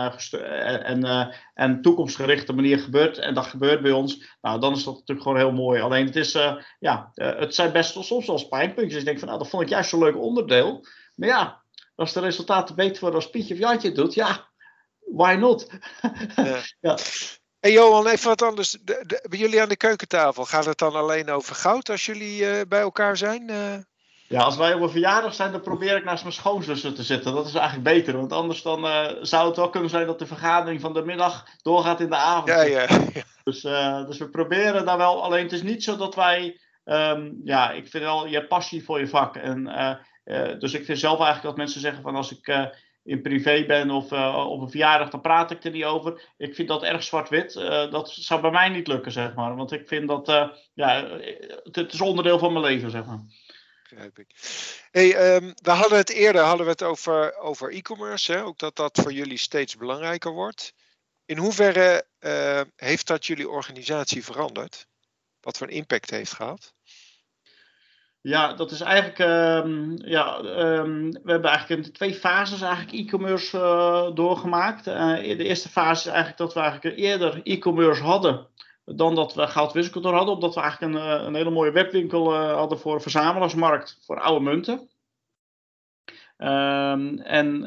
en, 0.85 1.33
en 1.55 1.83
toekomstgerichte 1.83 2.53
manier 2.53 2.79
gebeurt. 2.79 3.19
En 3.19 3.35
dat 3.35 3.47
gebeurt 3.47 3.83
bij 3.83 3.93
ons. 3.93 4.37
Nou, 4.41 4.61
dan 4.61 4.73
is 4.73 4.85
dat 4.85 4.95
natuurlijk 4.95 5.23
gewoon 5.23 5.39
heel 5.39 5.53
mooi. 5.53 5.81
Alleen 5.81 6.07
het 6.07 6.17
is, 6.17 6.39
ja, 6.79 7.11
het 7.15 7.55
zijn 7.55 7.73
best 7.73 8.05
soms 8.05 8.27
wel 8.27 8.49
pijnpuntjes. 8.49 8.99
Ik 8.99 9.05
denk 9.05 9.19
van 9.19 9.29
nou, 9.29 9.41
dat 9.41 9.49
vond 9.49 9.63
ik 9.63 9.69
juist 9.69 9.91
zo'n 9.91 10.03
leuk 10.03 10.19
onderdeel. 10.19 10.87
Maar 11.15 11.29
ja, 11.29 11.62
als 11.95 12.13
de 12.13 12.21
resultaten 12.21 12.75
beter 12.75 13.01
worden 13.01 13.21
als 13.21 13.31
Pietje 13.31 13.55
of 13.55 13.61
Jantje 13.61 13.93
doet, 13.93 14.15
ja, 14.15 14.49
why 14.99 15.35
not? 15.39 15.67
ja. 16.37 16.61
ja. 16.81 16.99
Hey 17.61 17.73
Johan, 17.73 18.07
even 18.07 18.29
wat 18.29 18.43
anders. 18.43 18.79
bij 19.29 19.39
jullie 19.39 19.61
aan 19.61 19.69
de 19.69 19.77
keukentafel, 19.77 20.45
gaat 20.45 20.65
het 20.65 20.79
dan 20.79 20.95
alleen 20.95 21.31
over 21.31 21.55
goud 21.55 21.91
als 21.91 22.07
jullie 22.07 22.41
uh, 22.43 22.61
bij 22.69 22.81
elkaar 22.81 23.17
zijn? 23.17 23.51
Uh... 23.51 23.75
Ja, 24.29 24.43
als 24.43 24.57
wij 24.57 24.75
op 24.75 24.81
een 24.81 24.91
verjaardag 24.91 25.35
zijn, 25.35 25.53
dan 25.53 25.61
probeer 25.61 25.97
ik 25.97 26.05
naast 26.05 26.23
mijn 26.23 26.35
schoonzussen 26.35 26.95
te 26.95 27.03
zitten. 27.03 27.35
Dat 27.35 27.47
is 27.47 27.55
eigenlijk 27.55 27.85
beter, 27.97 28.17
want 28.17 28.33
anders 28.33 28.63
dan 28.63 28.85
uh, 28.85 29.07
zou 29.21 29.47
het 29.47 29.57
wel 29.57 29.71
kunnen 29.71 29.91
zijn 29.91 30.07
dat 30.07 30.19
de 30.19 30.27
vergadering 30.27 30.81
van 30.81 30.93
de 30.93 31.05
middag 31.05 31.45
doorgaat 31.63 32.01
in 32.01 32.09
de 32.09 32.17
avond. 32.17 32.49
Ja, 32.49 32.63
ja. 32.63 32.81
ja. 32.81 33.23
Dus, 33.45 33.61
dus 34.07 34.19
we 34.19 34.29
proberen 34.31 34.85
daar 34.85 34.97
wel. 34.97 35.23
Alleen 35.23 35.43
het 35.43 35.53
is 35.53 35.63
niet 35.63 35.85
zo 35.85 35.97
dat 35.97 36.15
wij. 36.15 36.61
Um, 36.85 37.41
ja, 37.45 37.71
ik 37.71 37.89
vind 37.89 38.05
wel, 38.05 38.27
je 38.27 38.37
hebt 38.37 38.49
passie 38.49 38.85
voor 38.85 38.99
je 38.99 39.09
vak. 39.09 39.37
En 39.37 39.67
uh, 39.67 39.95
dus 40.59 40.73
ik 40.73 40.85
vind 40.85 40.99
zelf 40.99 41.19
eigenlijk 41.19 41.43
dat 41.43 41.57
mensen 41.57 41.81
zeggen 41.81 42.03
van 42.03 42.17
als 42.17 42.33
ik 42.33 42.47
uh, 42.49 42.67
in 43.05 43.23
privé 43.23 43.65
ben 43.67 43.91
of 43.91 44.13
uh, 44.13 44.47
op 44.49 44.61
een 44.61 44.71
verjaardag, 44.71 45.11
dan 45.11 45.21
praat 45.21 45.51
ik 45.51 45.65
er 45.65 45.71
niet 45.71 45.85
over. 45.85 46.23
Ik 46.37 46.55
vind 46.55 46.69
dat 46.69 46.83
erg 46.83 47.03
zwart-wit. 47.03 47.53
dat 47.91 48.11
zou 48.11 48.41
bij 48.41 48.51
mij 48.51 48.69
niet 48.69 48.87
lukken, 48.87 49.13
zeg 49.13 49.35
maar. 49.35 49.57
Want 49.57 49.73
ik 49.73 49.89
vind 49.89 50.09
dat, 50.09 50.27
ja, 50.75 51.19
het, 51.73 51.93
is 51.93 52.01
onderdeel 52.01 52.39
van 52.39 52.53
mijn 52.53 52.65
leven, 52.65 52.91
zeg 52.91 53.05
maar. 53.05 53.21
Begrijp 53.83 54.19
ik. 54.19 54.31
Hey, 54.91 55.35
um, 55.35 55.53
we 55.63 55.71
hadden 55.71 55.99
het 55.99 56.11
eerder 56.11 56.43
hadden 56.43 56.67
we 56.67 56.73
het 56.73 56.83
over, 56.83 57.37
over 57.37 57.73
e-commerce, 57.73 58.37
ook 58.37 58.59
dat 58.59 58.77
dat 58.77 58.99
voor 59.03 59.13
jullie 59.13 59.39
steeds 59.39 59.77
belangrijker 59.77 60.33
wordt. 60.33 60.75
In 61.25 61.39
hoeverre 61.39 62.07
heeft 62.77 63.07
dat 63.07 63.27
jullie 63.27 63.49
organisatie 63.49 64.25
veranderd? 64.25 64.87
Wat 65.43 65.59
voor 65.59 65.67
een 65.67 65.73
impact 65.73 66.11
heeft 66.11 66.33
gehad? 66.33 66.75
Ja, 68.23 68.55
dat 68.55 68.71
is 68.71 68.81
eigenlijk. 68.81 69.19
Um, 69.19 69.97
ja, 70.05 70.39
um, 70.39 71.11
we 71.11 71.31
hebben 71.31 71.51
eigenlijk 71.51 71.87
in 71.87 71.93
twee 71.93 72.15
fases 72.15 72.61
eigenlijk 72.61 72.93
e-commerce 72.93 73.59
uh, 73.59 74.15
doorgemaakt. 74.15 74.87
Uh, 74.87 75.17
de 75.17 75.45
eerste 75.45 75.69
fase 75.69 76.01
is 76.01 76.15
eigenlijk 76.15 76.37
dat 76.37 76.55
we 76.55 76.61
eigenlijk 76.61 76.99
eerder 76.99 77.41
e-commerce 77.43 78.03
hadden 78.03 78.47
dan 78.85 79.15
dat 79.15 79.35
we 79.35 79.47
goudwisselkantoor 79.47 80.15
hadden, 80.15 80.35
omdat 80.35 80.55
we 80.55 80.61
eigenlijk 80.61 80.95
een, 80.95 81.01
eh, 81.01 81.25
een 81.27 81.35
hele 81.35 81.51
mooie 81.51 81.71
webwinkel 81.71 82.35
hadden 82.35 82.79
voor 82.79 83.03
verzamelaarsmarkt 83.03 83.99
voor 84.01 84.21
oude 84.21 84.45
munten. 84.45 84.89
Um, 86.39 87.19
en 87.19 87.63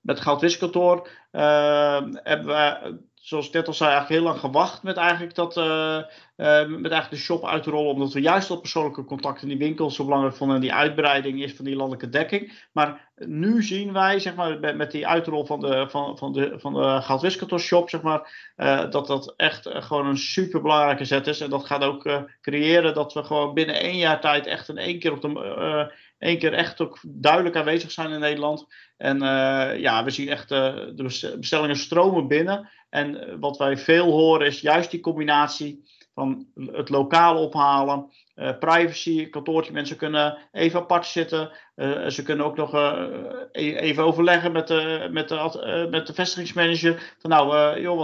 met 0.00 0.20
goudwisselkantoor 0.20 1.08
hebben 2.22 2.46
we 2.46 3.00
zoals 3.22 3.46
ik 3.46 3.52
net 3.52 3.66
al 3.66 3.74
zei, 3.74 3.90
eigenlijk 3.90 4.20
heel 4.20 4.30
lang 4.30 4.40
gewacht 4.40 4.82
met 4.82 4.96
eigenlijk, 4.96 5.34
dat, 5.34 5.56
uh, 5.56 5.64
uh, 5.64 6.66
met 6.66 6.90
eigenlijk 6.90 7.10
de 7.10 7.16
shop 7.16 7.46
uit 7.46 7.62
te 7.62 7.70
rollen. 7.70 7.92
Omdat 7.92 8.12
we 8.12 8.20
juist 8.20 8.48
dat 8.48 8.60
persoonlijke 8.60 9.04
contact 9.04 9.42
in 9.42 9.48
die 9.48 9.58
winkels 9.58 9.94
zo 9.94 10.04
belangrijk 10.04 10.36
vonden. 10.36 10.56
En 10.56 10.62
die 10.62 10.72
uitbreiding 10.72 11.42
is 11.42 11.54
van 11.54 11.64
die 11.64 11.76
landelijke 11.76 12.08
dekking. 12.08 12.66
Maar 12.72 13.10
nu 13.14 13.62
zien 13.62 13.92
wij, 13.92 14.18
zeg 14.18 14.34
maar, 14.34 14.76
met, 14.76 14.90
die 14.90 15.06
uitrol 15.06 15.44
van 15.44 15.60
de, 15.60 15.86
van, 15.88 16.18
van 16.18 16.32
de, 16.32 16.54
van 16.56 16.72
de 16.72 17.58
shop, 17.58 17.90
zeg 17.90 18.02
maar, 18.02 18.52
uh, 18.56 18.90
dat 18.90 19.06
dat 19.06 19.34
echt 19.36 19.68
gewoon 19.70 20.06
een 20.06 20.18
super 20.18 20.62
belangrijke 20.62 21.04
zet 21.04 21.26
is. 21.26 21.40
En 21.40 21.50
dat 21.50 21.66
gaat 21.66 21.84
ook 21.84 22.24
creëren 22.40 22.94
dat 22.94 23.12
we 23.12 23.24
gewoon 23.24 23.54
binnen 23.54 23.80
één 23.80 23.96
jaar 23.96 24.20
tijd 24.20 24.46
echt 24.46 24.68
in 24.68 24.78
één 24.78 24.98
keer 24.98 25.12
op 25.12 25.20
de 25.20 25.92
één 26.18 26.38
keer 26.38 26.52
echt 26.52 26.80
ook 26.80 26.98
duidelijk 27.02 27.56
aanwezig 27.56 27.90
zijn 27.90 28.10
in 28.10 28.20
Nederland. 28.20 28.66
En 28.96 29.18
ja, 29.78 30.04
we 30.04 30.10
zien 30.10 30.28
echt 30.28 30.48
de 30.48 31.34
bestellingen 31.38 31.76
stromen 31.76 32.28
binnen. 32.28 32.70
En 32.92 33.40
wat 33.40 33.58
wij 33.58 33.76
veel 33.76 34.10
horen 34.10 34.46
is 34.46 34.60
juist 34.60 34.90
die 34.90 35.00
combinatie 35.00 35.84
van 36.14 36.46
het 36.56 36.88
lokaal 36.88 37.44
ophalen, 37.46 38.10
uh, 38.34 38.58
privacy, 38.58 39.28
kantoortje. 39.28 39.72
Mensen 39.72 39.96
kunnen 39.96 40.38
even 40.52 40.80
apart 40.80 41.06
zitten. 41.06 41.50
Uh, 41.76 42.06
ze 42.06 42.22
kunnen 42.22 42.46
ook 42.46 42.56
nog 42.56 42.74
uh, 42.74 43.08
even 43.52 44.04
overleggen 44.04 44.52
met 44.52 44.68
de, 44.68 45.08
met 45.10 45.28
de, 45.28 45.88
met 45.90 46.06
de 46.06 46.14
vestigingsmanager. 46.14 47.14
Van 47.18 47.30
nou, 47.30 47.80
joh, 47.80 47.96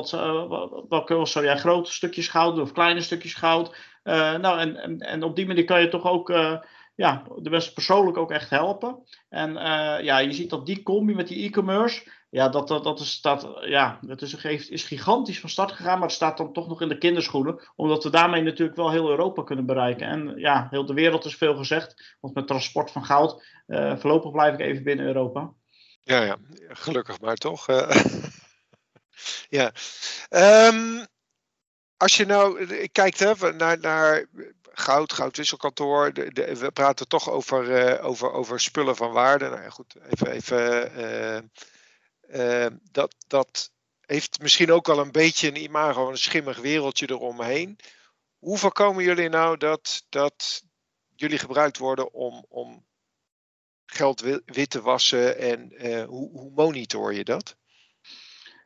wat, 0.88 1.29
zou 1.29 1.44
jij 1.44 1.57
grote 1.57 1.92
stukjes 1.92 2.29
goud 2.29 2.55
doen 2.55 2.64
of 2.64 2.72
kleine 2.72 3.01
stukjes 3.01 3.35
goud? 3.35 3.77
nou, 4.03 4.59
en, 4.59 4.77
en, 4.77 4.98
en 4.98 5.22
op 5.22 5.37
die 5.37 5.46
manier 5.46 5.64
kan 5.64 5.81
je 5.81 5.88
toch 5.88 6.05
ook 6.05 6.29
ja, 6.94 7.22
de 7.37 7.51
mensen 7.51 7.72
persoonlijk 7.72 8.16
ook 8.16 8.31
echt 8.31 8.51
helpen. 8.51 8.98
En 9.29 9.53
ja, 10.03 10.18
je 10.18 10.33
ziet 10.33 10.51
dat 10.51 10.66
die 10.66 10.83
combi 10.83 11.14
met 11.14 11.29
die 11.29 11.46
e-commerce 11.46 12.11
ja, 12.31 12.49
dat, 12.49 12.69
dat, 12.69 12.85
dat, 12.85 13.01
is, 13.01 13.21
dat, 13.21 13.49
ja, 13.61 13.99
dat 14.01 14.23
is, 14.23 14.35
is 14.69 14.85
gigantisch 14.85 15.41
van 15.41 15.51
start 15.51 15.73
gegaan, 15.73 15.99
maar 15.99 16.09
het 16.09 16.17
staat 16.17 16.37
dan 16.37 16.53
toch 16.53 16.69
nog 16.69 16.81
in 16.81 16.88
de 16.88 16.99
kinderschoenen. 16.99 17.61
Omdat 17.77 18.05
we 18.05 18.11
daarmee 18.11 18.43
natuurlijk 18.43 18.77
wel 18.77 18.91
heel 18.91 19.11
Europa 19.11 19.43
kunnen 19.43 19.67
bereiken. 19.67 20.07
En 20.07 20.35
ja, 20.37 20.67
heel 20.71 20.87
de 20.87 20.95
wereld 20.95 21.25
is 21.25 21.37
veel 21.37 21.57
gezegd. 21.57 22.17
Want 22.21 22.35
met 22.35 22.47
transport 22.47 22.91
van 22.91 23.05
goud, 23.05 23.45
uh, 23.67 23.97
voorlopig 23.97 24.31
blijf 24.31 24.55
ik 24.55 24.61
even 24.61 24.83
binnen 24.83 25.07
Europa. 25.07 25.53
Ja, 26.03 26.23
ja, 26.23 26.37
gelukkig 26.69 27.21
maar 27.21 27.37
toch. 27.37 27.69
Uh, 27.69 27.91
ja. 29.59 29.73
Um, 30.69 31.07
als 31.97 32.17
je 32.17 32.27
nou 32.27 32.67
kijkt 32.87 33.19
hè, 33.19 33.53
naar, 33.53 33.81
naar 33.81 34.27
goud, 34.73 35.12
goudwisselkantoor. 35.12 36.12
De, 36.12 36.57
we 36.59 36.71
praten 36.71 37.09
toch 37.09 37.31
over, 37.31 37.88
uh, 37.99 38.05
over, 38.05 38.33
over 38.33 38.61
spullen 38.61 38.97
van 38.97 39.12
waarde. 39.12 39.49
Nou 39.49 39.62
ja, 39.62 39.71
goed, 39.71 39.95
even. 40.11 40.31
even 40.31 41.51
Ehm, 42.29 42.77
dat, 42.91 43.14
dat 43.27 43.73
heeft 44.01 44.41
misschien 44.41 44.73
ook 44.73 44.87
wel 44.87 44.99
een 44.99 45.12
beetje 45.12 45.49
een 45.49 45.62
imago, 45.62 46.11
een 46.11 46.19
schimmig 46.19 46.59
wereldje 46.61 47.11
eromheen. 47.11 47.79
Hoe 48.38 48.59
voorkomen 48.59 49.05
jullie 49.05 49.29
nou 49.29 49.57
dat, 49.57 50.05
dat 50.09 50.62
jullie 51.14 51.38
gebruikt 51.38 51.79
worden 51.79 52.12
om, 52.12 52.45
om 52.49 52.87
geld 53.87 54.21
wit 54.45 54.71
te 54.71 54.81
wassen 54.81 55.38
en 55.38 55.87
uh, 55.87 56.05
hoe, 56.05 56.31
hoe 56.31 56.51
monitor 56.55 57.14
je 57.14 57.25
dat? 57.25 57.57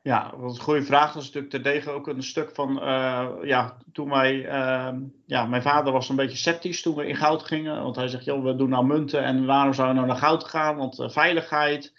Ja, 0.03 0.33
is 0.33 0.59
een 0.59 0.61
goede 0.61 0.83
vraag. 0.83 1.13
Dat 1.13 1.23
is 1.23 1.31
natuurlijk 1.33 1.53
terdege 1.53 1.91
ook 1.91 2.07
een 2.07 2.23
stuk 2.23 2.51
van, 2.55 2.89
uh, 2.89 3.29
ja, 3.43 3.77
toen 3.93 4.09
wij, 4.09 4.35
uh, 4.35 4.99
ja, 5.27 5.47
mijn 5.47 5.63
vader 5.63 5.93
was 5.93 6.09
een 6.09 6.17
beetje 6.17 6.37
sceptisch 6.37 6.83
toen 6.83 6.95
we 6.95 7.07
in 7.07 7.17
goud 7.17 7.43
gingen. 7.43 7.83
Want 7.83 7.97
hij 7.97 8.09
zegt, 8.09 8.25
joh, 8.25 8.45
we 8.45 8.57
doen 8.57 8.69
nou 8.69 8.87
munten 8.87 9.25
en 9.25 9.47
waarom 9.47 9.75
zou 9.75 9.89
je 9.89 9.95
nou 9.95 10.07
naar 10.07 10.17
goud 10.17 10.45
gaan? 10.45 10.77
Want 10.77 10.99
uh, 10.99 11.09
veiligheid, 11.09 11.93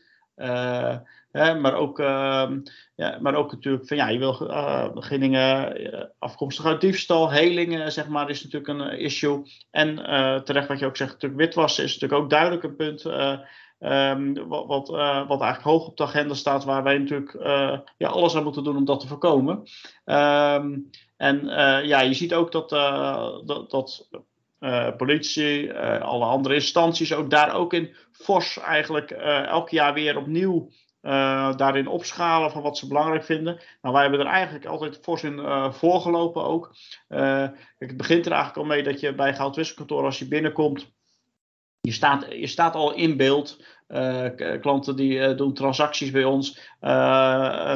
maar, 1.34 1.74
ook, 1.74 2.00
ehm, 2.00 2.60
ja, 2.96 3.18
maar 3.22 3.36
ook 3.36 3.52
natuurlijk 3.52 3.88
van 3.88 3.98
ja, 3.98 4.10
je 4.10 4.20
wil 4.20 4.38
uh, 4.42 4.88
geen 4.94 5.20
dingen 5.20 5.76
eh, 5.76 6.04
afkomstig 6.20 6.66
uit 6.66 6.82
diefstal, 6.82 7.32
helingen, 7.32 7.92
zeg 7.92 8.08
maar, 8.08 8.30
is 8.30 8.44
natuurlijk 8.44 8.80
een 8.80 8.90
eh, 8.90 9.04
issue. 9.04 9.42
En 9.72 9.96
terecht 10.44 10.68
wat 10.68 10.80
je 10.80 10.86
ook 10.86 10.98
zegt, 10.98 11.12
natuurlijk 11.12 11.42
witwassen 11.42 11.84
is 11.84 11.94
natuurlijk 11.94 12.22
ook 12.22 12.30
duidelijk 12.30 12.64
een 12.64 12.76
punt. 12.76 13.06
Um, 13.80 14.48
wat, 14.48 14.68
wat, 14.68 14.88
wat, 15.28 15.42
eigenlijk 15.42 15.62
hoog 15.62 15.88
op 15.88 15.98
de 15.98 16.04
agenda 16.04 16.34
staat, 16.34 16.64
waar 16.64 16.84
wij 16.84 16.98
natuurlijk 16.98 17.36
ja, 17.98 18.08
alles 18.10 18.36
aan 18.36 18.44
moeten 18.44 18.64
doen 18.64 18.78
om 18.78 18.86
dat 18.86 19.00
te 19.00 19.08
voorkomen. 19.08 19.56
Um, 20.06 20.90
en 21.18 21.46
ja, 21.86 22.02
je 22.02 22.14
ziet 22.14 22.34
ook 22.34 22.52
dat, 22.52 22.70
dat, 23.46 23.70
dat 23.70 24.08
politie, 24.98 25.74
alle 26.00 26.26
andere 26.26 26.54
instanties 26.54 27.14
ook 27.14 27.30
daar 27.30 27.56
ook 27.56 27.74
in 27.74 27.96
fors 28.12 28.60
eigenlijk 28.60 29.12
elk 29.12 29.70
jaar 29.70 29.94
weer 29.94 30.18
opnieuw 30.18 30.70
uh, 31.04 31.56
daarin 31.56 31.88
opschalen 31.88 32.52
van 32.52 32.62
wat 32.62 32.78
ze 32.78 32.88
belangrijk 32.88 33.24
vinden. 33.24 33.60
Nou, 33.82 33.94
wij 33.94 34.02
hebben 34.02 34.20
er 34.20 34.26
eigenlijk 34.26 34.66
altijd 34.66 35.00
fors 35.02 35.24
in 35.24 35.38
uh, 35.38 35.74
voorgelopen 35.74 36.44
ook. 36.44 36.76
Uh, 37.10 37.48
het 37.78 37.98
begint 37.98 38.26
er 38.26 38.32
eigenlijk 38.32 38.62
al 38.62 38.76
mee 38.76 38.84
dat 38.84 39.00
je 39.00 39.16
bij 39.16 39.36
goudwisselkantoor 39.36 40.04
als 40.04 40.20
je 40.20 40.28
binnenkomt, 40.28 40.92
je 41.82 41.92
staat, 41.92 42.26
je 42.30 42.48
staat 42.48 42.76
al 42.76 42.94
in 42.94 43.18
beeld. 43.18 43.64
Uh, 43.94 44.60
klanten 44.62 44.96
die 44.96 45.18
uh, 45.18 45.38
doen 45.38 45.54
transacties 45.54 46.12
bij 46.12 46.24
ons. 46.24 46.60
Uh, 46.82 47.76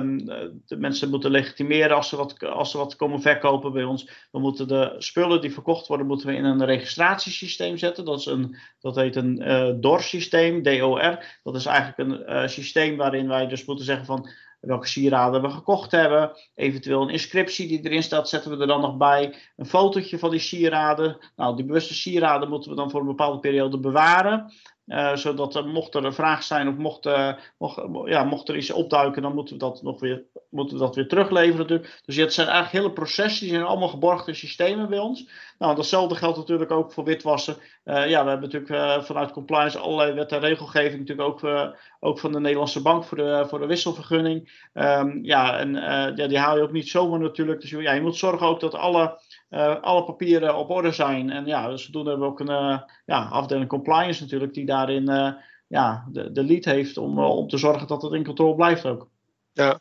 de 0.66 0.78
mensen 0.78 1.10
moeten 1.10 1.32
legitimeren 1.32 1.96
als 1.96 2.10
ze, 2.10 2.16
wat, 2.16 2.44
als 2.44 2.72
ze 2.72 2.78
wat 2.78 2.96
komen 2.96 3.22
verkopen 3.22 3.74
bij 3.74 3.84
ons. 3.84 4.28
We 4.32 4.40
moeten 4.40 4.68
de 4.68 4.96
spullen 4.98 5.42
die 5.42 5.54
verkocht 5.54 5.88
worden, 5.88 6.08
moeten 6.08 6.28
we 6.28 6.36
in 6.36 6.44
een 6.44 6.66
registratiesysteem 6.66 7.78
zetten. 7.78 8.06
Dat, 8.06 8.20
is 8.20 8.26
een, 8.26 8.56
dat 8.80 8.96
heet 8.96 9.16
een 9.16 9.78
DOR-systeem, 9.82 10.64
DOR. 10.64 11.26
Dat 11.44 11.56
is 11.56 11.66
eigenlijk 11.66 12.28
een 12.28 12.50
systeem 12.50 12.98
waarin 12.98 13.28
wij 13.28 13.48
dus 13.48 13.66
moeten 13.66 13.86
zeggen 13.86 14.06
van 14.06 14.30
welke 14.60 14.88
sieraden 14.88 15.42
we 15.42 15.50
gekocht 15.50 15.92
hebben. 15.92 16.32
Eventueel 16.56 17.02
een 17.02 17.10
inscriptie 17.10 17.68
die 17.68 17.82
erin 17.82 18.04
staat, 18.04 18.30
zetten 18.30 18.52
we 18.52 18.58
er 18.58 18.68
dan 18.68 18.82
nog 18.82 18.98
bij. 18.98 19.36
Een 19.56 19.66
fotootje 19.66 20.20
van 20.20 20.30
die 20.30 20.40
sieraden. 20.40 21.18
Nou, 21.36 21.56
die 21.56 21.66
bewuste 21.66 21.94
sieraden 21.94 22.50
moeten 22.50 22.70
we 22.70 22.76
dan 22.76 22.92
voor 22.92 23.00
een 23.00 23.08
bepaalde 23.08 23.40
periode 23.40 23.80
bewaren. 23.80 24.52
Uh, 24.88 25.16
zodat 25.16 25.56
er, 25.56 25.68
mocht 25.68 25.96
er 25.96 26.06
een 26.06 26.14
vraag 26.14 26.44
zijn 26.44 26.68
of 26.68 26.76
mocht, 26.76 27.06
uh, 27.06 27.34
mocht, 27.58 27.82
ja, 28.06 28.24
mocht 28.24 28.50
er 28.50 28.58
iets 28.58 28.72
opduiken, 28.72 29.22
dan 29.22 29.34
moeten 29.34 29.54
we 29.54 29.60
dat 29.60 29.82
nog 29.82 30.00
weer, 30.00 30.24
moeten 30.50 30.78
we 30.78 30.84
dat 30.84 30.96
weer 30.96 31.08
terugleveren 31.08 31.58
natuurlijk. 31.58 32.02
Dus 32.06 32.16
het 32.16 32.34
zijn 32.34 32.48
eigenlijk 32.48 32.84
hele 32.84 32.94
processen, 32.94 33.46
die 33.46 33.56
zijn 33.56 33.68
allemaal 33.68 33.88
geborgde 33.88 34.34
systemen 34.34 34.90
bij 34.90 35.00
ons. 35.00 35.30
Nou, 35.60 35.76
datzelfde 35.76 36.16
geldt 36.16 36.38
natuurlijk 36.38 36.72
ook 36.72 36.92
voor 36.92 37.04
witwassen. 37.04 37.58
Uh, 37.86 38.10
ja, 38.10 38.24
we 38.24 38.30
hebben 38.30 38.50
natuurlijk 38.50 39.06
vanuit 39.06 39.32
compliance 39.32 39.78
allerlei 39.78 40.14
wet 40.14 40.32
en 40.32 40.40
regelgeving, 40.40 41.00
natuurlijk 41.00 41.30
ook, 41.30 41.72
ook 42.00 42.20
van 42.20 42.32
de 42.32 42.40
Nederlandse 42.40 42.82
Bank 42.82 43.04
voor 43.04 43.18
de, 43.18 43.46
voor 43.48 43.60
de 43.60 43.66
wisselvergunning. 43.66 44.70
Um, 44.74 45.20
ja, 45.24 45.58
en 45.60 45.74
ja, 46.16 46.28
die 46.28 46.38
haal 46.38 46.58
je 46.58 46.64
ook 46.64 46.72
niet 46.72 46.90
zomaar 46.90 47.20
natuurlijk. 47.20 47.62
Dus 47.62 47.70
ja, 47.70 47.92
je 47.92 48.02
moet 48.02 48.16
zorgen 48.16 48.48
ook 48.48 48.60
dat 48.60 48.76
alle 48.76 49.20
uh, 49.50 49.82
alle 49.82 50.04
papieren 50.04 50.58
op 50.58 50.70
orde 50.70 50.92
zijn. 50.92 51.30
En 51.30 51.46
ja, 51.46 51.70
dus 51.70 51.90
toen 51.92 52.08
hebben 52.08 52.26
we 52.26 52.32
ook 52.32 52.40
een 52.40 52.72
uh, 52.72 52.80
ja, 53.06 53.24
afdeling 53.32 53.70
compliance 53.70 54.22
natuurlijk, 54.22 54.54
die 54.54 54.66
daarin 54.66 55.10
uh, 55.10 55.32
ja, 55.68 56.06
de, 56.12 56.32
de 56.32 56.44
lead 56.44 56.66
heeft 56.66 56.98
om, 56.98 57.20
om 57.20 57.48
te 57.48 57.58
zorgen 57.58 57.88
dat 57.88 58.02
het 58.02 58.14
in 58.14 58.26
controle 58.26 58.56
blijft 58.56 58.86
ook. 58.86 59.08
Ja, 59.54 59.80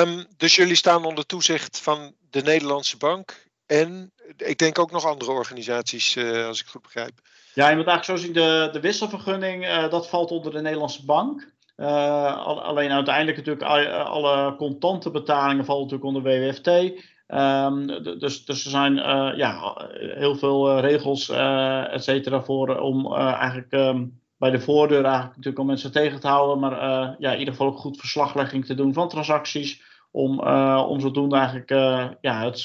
um, 0.00 0.26
dus 0.36 0.56
jullie 0.56 0.74
staan 0.74 1.04
onder 1.04 1.26
toezicht 1.26 1.80
van 1.80 2.14
de 2.30 2.42
Nederlandse 2.42 2.96
Bank 2.96 3.46
en 3.66 4.12
ik 4.36 4.58
denk 4.58 4.78
ook 4.78 4.90
nog 4.90 5.04
andere 5.04 5.30
organisaties, 5.30 6.18
als 6.46 6.60
ik 6.60 6.66
goed 6.66 6.82
begrijp. 6.82 7.12
Ja, 7.54 7.68
je 7.68 7.76
moet 7.76 7.86
eigenlijk 7.86 8.18
zo 8.18 8.26
zien, 8.26 8.32
de, 8.32 8.68
de 8.72 8.80
wisselvergunning, 8.80 9.88
dat 9.88 10.08
valt 10.08 10.30
onder 10.30 10.52
de 10.52 10.60
Nederlandse 10.60 11.04
Bank. 11.04 11.52
alleen 11.76 12.90
uiteindelijk 12.90 13.36
natuurlijk 13.36 13.64
alle, 13.64 13.92
alle 13.92 14.56
contante 14.56 15.10
betalingen 15.10 15.64
vallen 15.64 15.82
natuurlijk 15.82 16.16
onder 16.16 16.22
WWFT. 16.22 16.68
Um, 17.34 17.86
dus, 18.18 18.44
dus 18.44 18.64
er 18.64 18.70
zijn 18.70 18.96
uh, 18.96 19.30
ja, 19.36 19.88
heel 19.98 20.36
veel 20.36 20.76
uh, 20.76 20.80
regels, 20.80 21.28
uh, 21.28 21.94
et 21.94 22.04
cetera, 22.04 22.42
voor 22.42 22.78
om 22.78 23.14
eigenlijk 23.14 23.72
um, 23.72 24.20
bij 24.36 24.50
de 24.50 24.60
voordeur 24.60 25.04
eigenlijk 25.04 25.36
natuurlijk 25.36 25.58
om 25.58 25.66
mensen 25.66 25.92
tegen 25.92 26.20
te 26.20 26.28
houden, 26.28 26.58
maar 26.58 26.80
ja, 27.18 27.32
in 27.32 27.38
ieder 27.38 27.54
geval 27.54 27.66
ook 27.66 27.78
goed 27.78 27.98
verslaglegging 27.98 28.66
te 28.66 28.74
doen 28.74 28.92
van 28.92 29.08
transacties, 29.08 29.82
om, 30.10 30.40
om 30.78 31.00
zodoende 31.00 31.36
eigenlijk 31.36 31.70
ja, 32.20 32.44
het, 32.44 32.62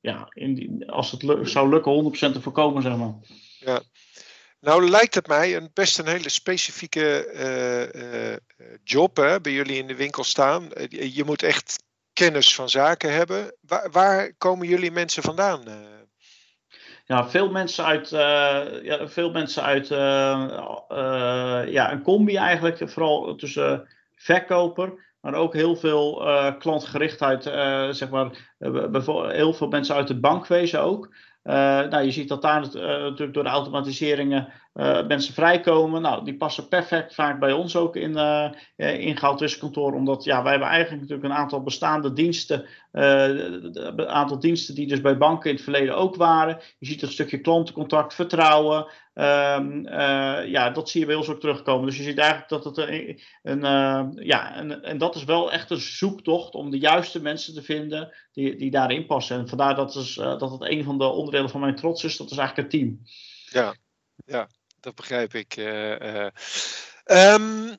ja, 0.00 0.26
in 0.28 0.54
die, 0.54 0.90
als 0.90 1.10
het 1.10 1.48
zou 1.48 1.68
lukken 1.68 2.12
100% 2.14 2.32
te 2.32 2.40
voorkomen, 2.40 2.82
zeg 2.82 2.96
maar. 2.96 3.14
Ja. 3.58 3.80
Nou 4.60 4.90
lijkt 4.90 5.14
het 5.14 5.26
mij 5.26 5.56
een 5.56 5.70
best 5.74 5.98
een 5.98 6.06
hele 6.06 6.30
specifieke 6.30 7.30
job 8.84 9.16
hè, 9.16 9.40
bij 9.40 9.52
jullie 9.52 9.76
in 9.76 9.86
de 9.86 9.96
winkel 9.96 10.24
staan. 10.24 10.68
je 10.88 11.22
moet 11.24 11.42
echt 11.42 11.84
kennis 12.16 12.54
van 12.54 12.68
zaken 12.68 13.12
hebben. 13.12 13.54
Waar, 13.90 14.32
komen 14.38 14.66
jullie 14.66 14.90
mensen 14.90 15.22
vandaan? 15.22 15.66
Eh? 15.66 15.74
Ja, 17.04 17.28
veel 17.28 17.50
mensen 17.50 17.84
uit, 17.84 18.12
uh, 18.12 18.82
ja, 18.82 19.08
veel 19.08 19.30
mensen 19.30 19.62
uit 19.62 19.90
uh, 19.90 19.98
ja, 21.72 21.92
een 21.92 22.02
combi 22.02 22.36
eigenlijk, 22.36 22.90
vooral 22.90 23.34
tussen 23.34 23.88
verkoper, 24.14 25.14
maar 25.20 25.34
ook 25.34 25.54
heel 25.54 25.76
veel 25.76 26.24
klantgerichtheid, 26.58 27.42
zeg 27.96 28.10
maar, 28.10 28.54
heel 28.58 29.54
veel 29.54 29.68
mensen 29.68 29.94
uit 29.94 30.08
het 30.08 30.20
bankwezen 30.20 30.80
ook. 30.80 31.14
Nou, 31.42 32.02
je 32.02 32.10
ziet 32.10 32.28
dat 32.28 32.42
daar 32.42 32.60
natuurlijk 32.60 33.34
door 33.34 33.44
de 33.44 33.48
automatiseringen 33.48 34.52
uh, 34.76 35.06
mensen 35.06 35.34
vrijkomen. 35.34 36.02
Nou, 36.02 36.24
die 36.24 36.36
passen 36.36 36.68
perfect 36.68 37.14
vaak 37.14 37.40
bij 37.40 37.52
ons 37.52 37.76
ook 37.76 37.96
in, 37.96 38.16
in 38.76 39.16
goudwisselkantoor. 39.16 39.92
Omdat 39.92 40.24
ja, 40.24 40.42
wij 40.42 40.50
hebben 40.50 40.68
eigenlijk 40.68 41.00
natuurlijk 41.00 41.28
een 41.28 41.38
aantal 41.38 41.62
bestaande 41.62 42.12
diensten. 42.12 42.66
een 42.90 44.08
aantal 44.08 44.38
diensten 44.38 44.74
die 44.74 44.86
dus 44.86 45.00
bij 45.00 45.16
banken 45.16 45.50
in 45.50 45.54
het 45.56 45.64
verleden 45.64 45.96
ook 45.96 46.16
waren. 46.16 46.58
Je 46.78 46.86
ziet 46.86 47.02
een 47.02 47.08
stukje 47.08 47.40
klantencontact, 47.40 48.14
vertrouwen. 48.14 48.86
Um, 49.14 49.88
ja, 50.48 50.70
dat 50.70 50.90
zie 50.90 51.00
je 51.00 51.06
bij 51.06 51.14
ons 51.14 51.28
ook 51.28 51.40
terugkomen. 51.40 51.86
Dus 51.86 51.96
je 51.96 52.02
ziet 52.02 52.18
eigenlijk 52.18 52.48
dat 52.48 52.64
het 52.64 52.76
een, 52.76 53.20
een 53.42 54.12
ja, 54.24 54.54
en, 54.54 54.82
en 54.82 54.98
dat 54.98 55.14
is 55.14 55.24
wel 55.24 55.52
echt 55.52 55.70
een 55.70 55.80
zoektocht 55.80 56.54
om 56.54 56.70
de 56.70 56.78
juiste 56.78 57.22
mensen 57.22 57.54
te 57.54 57.62
vinden 57.62 58.14
die, 58.32 58.56
die 58.56 58.70
daarin 58.70 59.06
passen. 59.06 59.38
En 59.38 59.48
vandaar 59.48 59.74
dat, 59.74 59.94
is, 59.94 60.14
dat 60.14 60.50
het 60.50 60.70
een 60.70 60.84
van 60.84 60.98
de 60.98 61.04
onderdelen 61.04 61.50
van 61.50 61.60
mijn 61.60 61.76
trots 61.76 62.04
is, 62.04 62.16
dat 62.16 62.30
is 62.30 62.36
eigenlijk 62.36 62.72
het 62.72 62.80
team. 62.80 63.00
Ja, 63.50 63.74
ja 64.24 64.48
dat 64.86 64.94
begrijp 64.94 65.34
ik. 65.34 65.56
Uh, 65.56 66.28
um, 67.04 67.76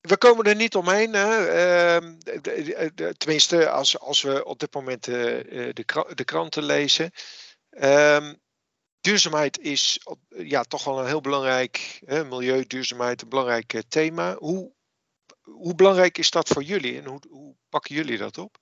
we 0.00 0.16
komen 0.18 0.44
er 0.44 0.54
niet 0.54 0.74
omheen. 0.74 1.12
Hè? 1.12 1.46
Ehm, 1.46 2.18
tenminste, 3.16 3.70
als, 3.70 3.98
als 3.98 4.22
we 4.22 4.44
op 4.44 4.58
dit 4.58 4.74
moment 4.74 5.04
de, 5.04 5.84
de 6.14 6.24
kranten 6.24 6.62
lezen. 6.62 7.10
Um, 7.70 8.40
duurzaamheid 9.00 9.58
is 9.58 10.00
ja, 10.28 10.62
toch 10.62 10.84
wel 10.84 10.98
een 10.98 11.06
heel 11.06 11.20
belangrijk, 11.20 12.00
hè, 12.04 12.24
milieu, 12.24 12.66
duurzaamheid, 12.66 13.22
een 13.22 13.28
belangrijk 13.28 13.82
thema. 13.88 14.34
Hoe, 14.34 14.72
hoe 15.42 15.74
belangrijk 15.74 16.18
is 16.18 16.30
dat 16.30 16.48
voor 16.48 16.62
jullie 16.62 16.98
en 16.98 17.04
hoe, 17.04 17.20
hoe 17.28 17.56
pakken 17.68 17.94
jullie 17.94 18.18
dat 18.18 18.38
op? 18.38 18.58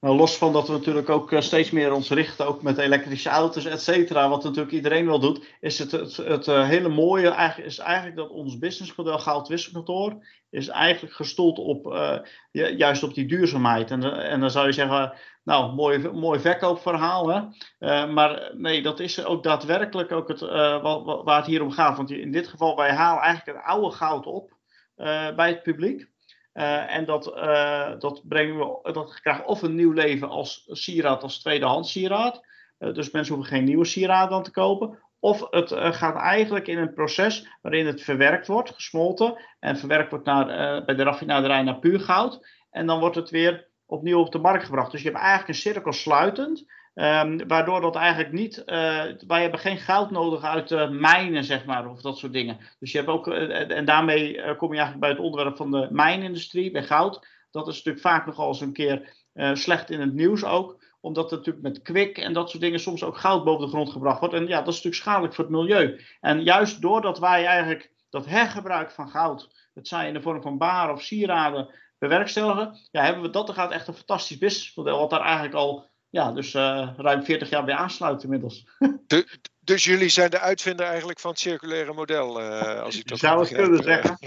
Nou, 0.00 0.16
los 0.16 0.36
van 0.36 0.52
dat 0.52 0.66
we 0.66 0.72
natuurlijk 0.72 1.08
ook 1.08 1.32
eh, 1.32 1.40
steeds 1.40 1.70
meer 1.70 1.92
ons 1.92 2.10
richten, 2.10 2.46
ook 2.46 2.62
met 2.62 2.78
elektrische 2.78 3.28
auto's, 3.28 3.64
et 3.64 3.82
cetera, 3.82 4.28
wat 4.28 4.44
natuurlijk 4.44 4.72
iedereen 4.72 5.06
wel 5.06 5.20
doet, 5.20 5.56
is 5.60 5.78
het, 5.78 5.90
het, 6.16 6.46
uh, 6.46 6.68
hele 6.68 6.88
mooie 6.88 7.28
eigenlijk, 7.28 7.70
is 7.70 7.78
eigenlijk 7.78 8.16
dat 8.16 8.30
ons 8.30 8.58
businessmodel 8.58 9.18
Goud 9.18 9.48
Wisselkantoor 9.48 10.26
is 10.50 10.68
eigenlijk 10.68 11.14
gestoeld 11.14 11.58
op 11.58 11.86
uh, 11.86 12.18
juist 12.76 13.02
op 13.02 13.14
die 13.14 13.26
duurzaamheid. 13.26 13.90
En, 13.90 14.02
en 14.02 14.40
dan 14.40 14.50
zou 14.50 14.66
je 14.66 14.72
zeggen, 14.72 15.12
nou, 15.44 15.74
mooi, 15.74 16.08
mooi 16.08 16.40
verkoopverhaal, 16.40 17.28
hè? 17.28 18.06
maar 18.06 18.52
nee, 18.56 18.82
dat 18.82 19.00
is 19.00 19.24
ook 19.24 19.42
daadwerkelijk 19.42 20.12
ook 20.12 20.28
het, 20.28 20.40
waar 21.24 21.36
het 21.36 21.46
hier 21.46 21.62
om 21.62 21.70
gaat. 21.70 21.96
Want 21.96 22.10
in 22.10 22.32
dit 22.32 22.48
geval, 22.48 22.76
wij 22.76 22.92
halen 22.92 23.22
eigenlijk 23.22 23.58
het 23.58 23.66
oude 23.66 23.96
goud 23.96 24.26
op 24.26 24.56
bij 25.36 25.48
het 25.48 25.62
publiek. 25.62 26.08
Uh, 26.54 26.94
en 26.94 27.04
dat, 27.04 27.26
uh, 27.36 27.98
dat, 27.98 28.22
brengen 28.28 28.58
we, 28.58 28.92
dat 28.92 29.20
krijgt 29.20 29.44
of 29.44 29.62
een 29.62 29.74
nieuw 29.74 29.92
leven 29.92 30.28
als 30.28 30.64
sieraad, 30.66 31.22
als 31.22 31.40
tweedehands 31.40 31.92
sieraad. 31.92 32.46
Uh, 32.78 32.94
dus 32.94 33.10
mensen 33.10 33.34
hoeven 33.34 33.52
geen 33.52 33.64
nieuwe 33.64 33.84
sieraad 33.84 34.30
dan 34.30 34.42
te 34.42 34.50
kopen. 34.50 34.98
Of 35.18 35.46
het 35.50 35.72
gaat 35.72 36.16
eigenlijk 36.16 36.66
in 36.66 36.78
een 36.78 36.94
proces 36.94 37.48
waarin 37.62 37.86
het 37.86 38.02
verwerkt 38.02 38.46
wordt, 38.46 38.70
gesmolten. 38.70 39.40
En 39.58 39.76
verwerkt 39.76 40.10
wordt 40.10 40.24
naar, 40.24 40.84
bij 40.84 40.94
de 40.94 41.02
raffinaderij 41.02 41.62
naar 41.62 41.78
puur 41.78 42.00
goud. 42.00 42.46
En 42.70 42.86
dan 42.86 43.00
wordt 43.00 43.16
het 43.16 43.30
weer 43.30 43.68
opnieuw 43.86 44.18
op 44.18 44.32
de 44.32 44.38
markt 44.38 44.64
gebracht. 44.64 44.90
Dus 44.90 45.02
je 45.02 45.08
hebt 45.08 45.20
eigenlijk 45.20 45.48
een 45.48 45.54
cirkel 45.54 45.92
sluitend. 45.92 46.64
Um, 46.94 47.48
waardoor 47.48 47.80
dat 47.80 47.96
eigenlijk 47.96 48.32
niet, 48.32 48.58
uh, 48.58 49.04
wij 49.26 49.42
hebben 49.42 49.60
geen 49.60 49.78
goud 49.78 50.10
nodig 50.10 50.42
uit 50.42 50.70
uh, 50.70 50.88
mijnen, 50.88 51.44
zeg 51.44 51.64
maar, 51.64 51.88
of 51.88 52.00
dat 52.00 52.18
soort 52.18 52.32
dingen. 52.32 52.58
Dus 52.78 52.92
je 52.92 52.98
hebt 52.98 53.10
ook, 53.10 53.26
uh, 53.26 53.70
en 53.70 53.84
daarmee 53.84 54.56
kom 54.56 54.72
je 54.72 54.78
eigenlijk 54.78 55.00
bij 55.00 55.10
het 55.10 55.18
onderwerp 55.18 55.56
van 55.56 55.70
de 55.70 55.88
mijnindustrie, 55.90 56.70
bij 56.70 56.82
goud. 56.82 57.26
Dat 57.50 57.68
is 57.68 57.76
natuurlijk 57.76 58.04
vaak 58.04 58.26
nogal 58.26 58.48
eens 58.48 58.60
een 58.60 58.72
keer 58.72 59.14
slecht 59.52 59.90
in 59.90 60.00
het 60.00 60.14
nieuws 60.14 60.44
ook, 60.44 60.84
omdat 61.00 61.30
er 61.30 61.36
natuurlijk 61.36 61.64
met 61.64 61.82
kwik 61.82 62.18
en 62.18 62.32
dat 62.32 62.50
soort 62.50 62.62
dingen 62.62 62.80
soms 62.80 63.04
ook 63.04 63.16
goud 63.16 63.44
boven 63.44 63.64
de 63.64 63.72
grond 63.72 63.90
gebracht 63.90 64.20
wordt. 64.20 64.34
En 64.34 64.46
ja, 64.46 64.58
dat 64.58 64.68
is 64.68 64.74
natuurlijk 64.74 65.02
schadelijk 65.02 65.34
voor 65.34 65.44
het 65.44 65.52
milieu. 65.52 66.00
En 66.20 66.42
juist 66.42 66.80
doordat 66.80 67.18
wij 67.18 67.46
eigenlijk 67.46 67.92
dat 68.10 68.26
hergebruik 68.26 68.90
van 68.90 69.08
goud, 69.08 69.68
het 69.74 69.88
zij 69.88 70.06
in 70.08 70.14
de 70.14 70.22
vorm 70.22 70.42
van 70.42 70.58
baren 70.58 70.94
of 70.94 71.02
sieraden, 71.02 71.74
bewerkstelligen, 71.98 72.88
ja, 72.90 73.04
hebben 73.04 73.22
we 73.22 73.30
dat. 73.30 73.48
Er 73.48 73.54
gaat 73.54 73.72
echt 73.72 73.88
een 73.88 73.94
fantastisch 73.94 74.38
businessmodel, 74.38 74.98
wat 74.98 75.10
daar 75.10 75.24
eigenlijk 75.24 75.54
al 75.54 75.88
ja, 76.10 76.32
dus 76.32 76.54
uh, 76.54 76.88
ruim 76.96 77.24
40 77.24 77.50
jaar 77.50 77.64
bij 77.64 77.74
aansluit 77.74 78.22
inmiddels. 78.22 78.66
De, 79.06 79.38
dus 79.60 79.84
jullie 79.84 80.08
zijn 80.08 80.30
de 80.30 80.38
uitvinder 80.38 80.86
eigenlijk 80.86 81.20
van 81.20 81.30
het 81.30 81.40
circulaire 81.40 81.92
model, 81.92 82.40
uh, 82.40 82.80
als 82.80 82.98
ik 82.98 83.08
dat 83.08 83.18
Zou 83.18 83.40
het 83.40 83.52
kunnen 83.52 83.82
zeggen. 83.82 84.18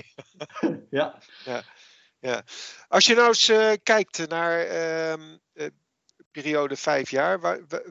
ja. 0.89 1.19
ja. 1.45 1.63
Ja. 2.19 2.43
Als 2.87 3.05
je 3.05 3.15
nou 3.15 3.27
eens 3.27 3.49
uh, 3.49 3.71
kijkt 3.83 4.27
naar 4.27 4.67
uh, 5.53 5.67
periode 6.31 6.75
vijf 6.75 7.09
jaar, 7.09 7.39
waar, 7.39 7.59
waar, 7.67 7.83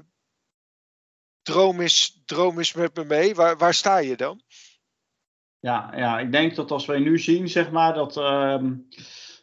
droom, 1.42 1.80
is, 1.80 2.22
droom 2.24 2.58
is 2.58 2.72
met 2.72 2.96
me 2.96 3.04
mee, 3.04 3.34
waar, 3.34 3.56
waar 3.56 3.74
sta 3.74 3.98
je 3.98 4.16
dan? 4.16 4.42
Ja, 5.58 5.92
ja, 5.96 6.18
ik 6.18 6.32
denk 6.32 6.54
dat 6.54 6.70
als 6.70 6.86
wij 6.86 6.98
nu 6.98 7.18
zien, 7.18 7.48
zeg 7.48 7.70
maar, 7.70 7.94
dat 7.94 8.16
ehm, 8.16 8.74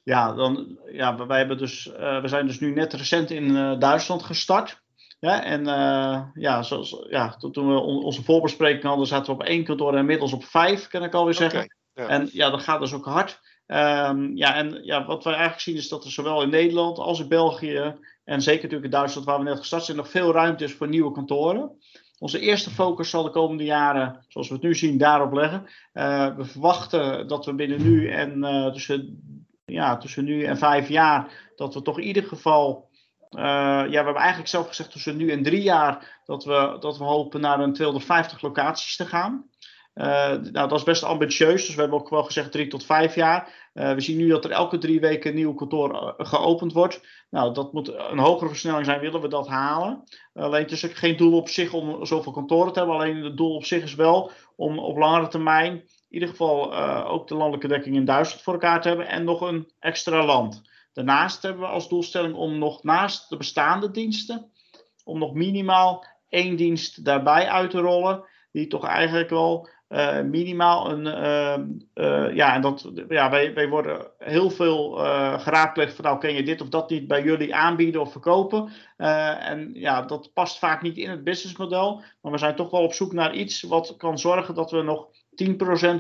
ja, 0.09 0.33
dan, 0.33 0.77
ja, 0.91 1.27
wij 1.27 1.37
hebben 1.37 1.57
dus, 1.57 1.87
uh, 1.87 2.21
we 2.21 2.27
zijn 2.27 2.45
dus 2.45 2.59
nu 2.59 2.73
net 2.73 2.93
recent 2.93 3.31
in 3.31 3.49
uh, 3.49 3.79
Duitsland 3.79 4.23
gestart. 4.23 4.81
Ja, 5.19 5.43
en 5.43 5.61
uh, 5.61 6.21
ja, 6.33 6.61
zoals, 6.61 7.05
ja, 7.09 7.37
toen 7.51 7.73
we 7.73 7.79
on, 7.79 8.03
onze 8.03 8.23
voorbespreking 8.23 8.83
hadden, 8.83 9.07
zaten 9.07 9.25
we 9.35 9.41
op 9.41 9.47
één 9.47 9.63
kantoor 9.63 9.93
en 9.93 9.99
inmiddels 9.99 10.33
op 10.33 10.43
vijf, 10.43 10.87
kan 10.87 11.03
ik 11.03 11.13
alweer 11.13 11.33
zeggen. 11.33 11.59
Okay, 11.59 12.05
ja. 12.05 12.07
En 12.07 12.29
ja, 12.31 12.49
dat 12.49 12.61
gaat 12.61 12.79
dus 12.79 12.93
ook 12.93 13.05
hard. 13.05 13.39
Um, 13.67 14.37
ja, 14.37 14.55
en 14.55 14.79
ja, 14.83 15.05
wat 15.05 15.23
wij 15.23 15.33
eigenlijk 15.33 15.61
zien 15.61 15.75
is 15.75 15.89
dat 15.89 16.05
er 16.05 16.11
zowel 16.11 16.41
in 16.41 16.49
Nederland 16.49 16.97
als 16.97 17.19
in 17.19 17.27
België 17.27 17.95
en 18.23 18.41
zeker 18.41 18.63
natuurlijk 18.63 18.93
in 18.93 18.99
Duitsland, 18.99 19.27
waar 19.27 19.37
we 19.37 19.43
net 19.43 19.59
gestart 19.59 19.83
zijn, 19.83 19.97
nog 19.97 20.09
veel 20.09 20.31
ruimte 20.31 20.63
is 20.63 20.73
voor 20.73 20.87
nieuwe 20.87 21.11
kantoren. 21.11 21.71
Onze 22.19 22.39
eerste 22.39 22.69
focus 22.69 23.09
zal 23.09 23.23
de 23.23 23.29
komende 23.29 23.63
jaren, 23.63 24.25
zoals 24.27 24.47
we 24.47 24.53
het 24.53 24.63
nu 24.63 24.75
zien, 24.75 24.97
daarop 24.97 25.33
leggen. 25.33 25.67
Uh, 25.93 26.35
we 26.35 26.45
verwachten 26.45 27.27
dat 27.27 27.45
we 27.45 27.53
binnen 27.53 27.83
nu 27.83 28.09
en 28.09 28.37
uh, 28.37 28.71
tussen 28.71 29.23
ja, 29.69 29.97
tussen 29.97 30.23
nu 30.23 30.43
en 30.43 30.57
vijf 30.57 30.87
jaar, 30.87 31.51
dat 31.55 31.73
we 31.73 31.81
toch 31.81 31.97
in 31.97 32.05
ieder 32.05 32.23
geval. 32.23 32.87
Uh, 33.31 33.41
ja, 33.41 33.87
we 33.89 33.95
hebben 33.95 34.15
eigenlijk 34.15 34.49
zelf 34.49 34.67
gezegd 34.67 34.91
tussen 34.91 35.17
nu 35.17 35.31
en 35.31 35.43
drie 35.43 35.61
jaar 35.61 36.21
dat 36.25 36.43
we, 36.43 36.77
dat 36.79 36.97
we 36.97 37.03
hopen 37.03 37.41
naar 37.41 37.59
een 37.59 37.73
250 37.73 38.41
locaties 38.41 38.95
te 38.95 39.05
gaan. 39.05 39.49
Uh, 39.95 40.05
nou, 40.05 40.51
dat 40.51 40.71
is 40.71 40.83
best 40.83 41.03
ambitieus, 41.03 41.65
dus 41.65 41.75
we 41.75 41.81
hebben 41.81 41.99
ook 41.99 42.09
wel 42.09 42.23
gezegd 42.23 42.51
drie 42.51 42.67
tot 42.67 42.85
vijf 42.85 43.15
jaar. 43.15 43.69
Uh, 43.73 43.93
we 43.93 44.01
zien 44.01 44.17
nu 44.17 44.27
dat 44.27 44.45
er 44.45 44.51
elke 44.51 44.77
drie 44.77 44.99
weken 44.99 45.29
een 45.29 45.35
nieuw 45.35 45.53
kantoor 45.53 46.13
geopend 46.17 46.73
wordt. 46.73 47.01
Nou, 47.29 47.53
dat 47.53 47.73
moet 47.73 47.87
een 47.87 48.19
hogere 48.19 48.49
versnelling 48.49 48.85
zijn, 48.85 48.99
willen 48.99 49.21
we 49.21 49.27
dat 49.27 49.47
halen. 49.47 50.03
alleen 50.33 50.61
het 50.61 50.71
is 50.71 50.83
geen 50.83 51.17
doel 51.17 51.37
op 51.37 51.49
zich 51.49 51.73
om 51.73 52.05
zoveel 52.05 52.31
kantoren 52.31 52.73
te 52.73 52.79
hebben. 52.79 52.97
Alleen 52.97 53.23
het 53.23 53.37
doel 53.37 53.55
op 53.55 53.65
zich 53.65 53.83
is 53.83 53.95
wel 53.95 54.31
om 54.55 54.79
op 54.79 54.97
langere 54.97 55.27
termijn 55.27 55.83
in 56.09 56.15
ieder 56.15 56.29
geval 56.29 56.73
uh, 56.73 57.05
ook 57.07 57.27
de 57.27 57.35
landelijke 57.35 57.67
dekking 57.67 57.95
in 57.95 58.05
Duitsland 58.05 58.43
voor 58.43 58.53
elkaar 58.53 58.81
te 58.81 58.87
hebben 58.87 59.07
en 59.07 59.23
nog 59.23 59.41
een 59.41 59.71
extra 59.79 60.25
land. 60.25 60.61
Daarnaast 60.93 61.41
hebben 61.41 61.61
we 61.61 61.67
als 61.67 61.89
doelstelling 61.89 62.35
om 62.35 62.57
nog 62.57 62.83
naast 62.83 63.29
de 63.29 63.37
bestaande 63.37 63.91
diensten, 63.91 64.51
om 65.03 65.19
nog 65.19 65.33
minimaal 65.33 66.05
één 66.29 66.55
dienst 66.55 67.05
daarbij 67.05 67.47
uit 67.47 67.69
te 67.69 67.79
rollen, 67.79 68.23
die 68.51 68.67
toch 68.67 68.85
eigenlijk 68.85 69.29
wel 69.29 69.69
uh, 69.89 70.21
minimaal 70.21 70.91
een. 70.91 71.05
Uh, 71.05 72.35
ja, 72.35 72.53
en 72.53 72.61
dat, 72.61 72.91
ja, 73.07 73.29
wij, 73.29 73.53
wij 73.53 73.69
worden 73.69 74.07
heel 74.17 74.49
veel 74.49 74.91
geraadpleegd 75.39 75.95
van 75.95 76.05
nou, 76.05 76.19
kun 76.19 76.33
je 76.33 76.43
dit 76.43 76.61
of 76.61 76.69
dat 76.69 76.89
niet 76.89 77.07
bij 77.07 77.23
jullie 77.23 77.55
aanbieden 77.55 78.01
of 78.01 78.11
verkopen. 78.11 78.71
en 78.97 79.69
ja, 79.73 80.01
dat 80.01 80.33
past 80.33 80.59
vaak 80.59 80.81
niet 80.81 80.97
in 80.97 81.09
het 81.09 81.23
businessmodel. 81.23 82.01
Maar 82.21 82.31
we 82.31 82.37
zijn 82.37 82.55
toch 82.55 82.69
wel 82.69 82.83
op 82.83 82.93
zoek 82.93 83.13
naar 83.13 83.33
iets 83.33 83.61
wat 83.61 83.95
kan 83.97 84.19
zorgen 84.19 84.55
dat 84.55 84.71
we 84.71 84.81
nog 84.81 85.07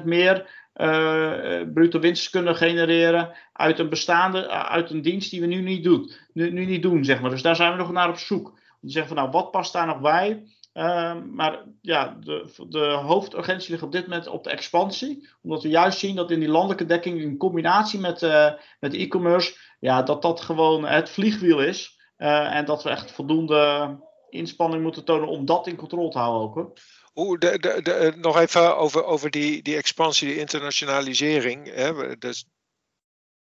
10% 0.01 0.03
meer 0.03 0.49
uh, 0.75 1.61
bruto 1.73 1.99
winst 1.99 2.29
kunnen 2.29 2.55
genereren 2.55 3.35
uit 3.53 3.79
een 3.79 3.89
bestaande, 3.89 4.49
uit 4.49 4.89
een 4.89 5.01
dienst 5.01 5.31
die 5.31 5.41
we 5.41 5.47
nu 5.47 5.61
niet, 5.61 5.83
doen, 5.83 6.11
nu, 6.33 6.51
nu, 6.51 6.65
niet 6.65 6.81
doen, 6.81 7.05
zeg 7.05 7.21
maar. 7.21 7.29
Dus 7.29 7.41
daar 7.41 7.55
zijn 7.55 7.71
we 7.71 7.77
nog 7.77 7.91
naar 7.91 8.09
op 8.09 8.17
zoek. 8.17 8.47
Om 8.47 8.87
te 8.87 8.93
zeggen 8.93 9.15
van 9.15 9.23
nou, 9.23 9.31
wat 9.31 9.51
past 9.51 9.73
daar 9.73 9.87
nog 9.87 9.99
bij? 9.99 10.43
Uh, 10.73 11.15
maar 11.31 11.63
ja, 11.81 12.17
de, 12.19 12.65
de 12.69 12.85
hoofdurgentie 12.85 13.71
ligt 13.71 13.83
op 13.83 13.91
dit 13.91 14.07
moment 14.07 14.27
op 14.27 14.43
de 14.43 14.49
expansie. 14.49 15.29
Omdat 15.41 15.63
we 15.63 15.69
juist 15.69 15.99
zien 15.99 16.15
dat 16.15 16.31
in 16.31 16.39
die 16.39 16.49
landelijke 16.49 16.85
dekking 16.85 17.21
in 17.21 17.37
combinatie 17.37 17.99
met, 17.99 18.21
uh, 18.21 18.51
met 18.79 18.93
e-commerce, 18.93 19.57
ja, 19.79 20.03
dat 20.03 20.21
dat 20.21 20.41
gewoon 20.41 20.85
het 20.85 21.09
vliegwiel 21.09 21.59
is. 21.59 21.97
en 22.17 22.65
dat 22.65 22.83
we 22.83 22.89
echt 22.89 23.11
voldoende 23.11 23.97
inspanning 24.29 24.83
moeten 24.83 25.05
tonen 25.05 25.27
om 25.27 25.45
dat 25.45 25.67
in 25.67 25.75
controle 25.75 26.09
te 26.09 26.17
houden 26.17 26.41
ook. 26.41 26.77
Hoe, 27.19 27.37
de, 27.37 27.59
de, 27.59 27.93
eh, 27.93 28.15
nog 28.15 28.37
even 28.37 28.77
over, 28.77 29.03
over 29.03 29.31
die, 29.31 29.61
die 29.61 29.75
expansie, 29.75 30.27
die 30.27 30.37
internationalisering. 30.37 31.73
Hè? 31.73 32.17
Dus, 32.17 32.45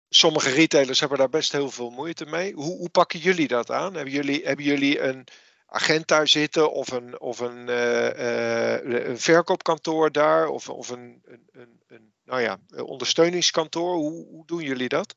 sommige 0.09 0.51
retailers 0.51 1.01
hebben 1.01 1.19
daar 1.19 1.29
best 1.29 1.53
heel 1.53 1.71
veel 1.71 1.91
moeite 1.91 2.27
mee. 2.27 2.53
Hoe, 2.53 2.77
hoe 2.77 2.89
pakken 2.89 3.19
jullie 3.19 3.49
dat 3.49 3.71
aan? 3.71 3.95
Hebben 3.95 4.13
jullie, 4.13 4.45
hebben 4.45 4.65
jullie 4.65 5.01
een 5.01 5.27
agent 5.67 6.09
daar 6.09 6.29
zitten 6.29 6.73
of 6.73 6.91
een, 6.91 7.21
of 7.21 7.39
een, 7.39 7.69
uh, 7.69 9.05
een 9.09 9.19
verkoopkantoor 9.19 10.13
daar 10.13 10.49
of, 10.49 10.69
of 10.69 10.89
een, 10.89 11.23
een, 11.53 11.81
een, 11.87 12.13
nou 12.25 12.41
ja, 12.41 12.59
ondersteuningskantoor? 12.83 13.95
Hoe, 13.95 14.27
hoe 14.27 14.47
doen 14.47 14.63
jullie 14.63 14.89
dat? 14.89 15.15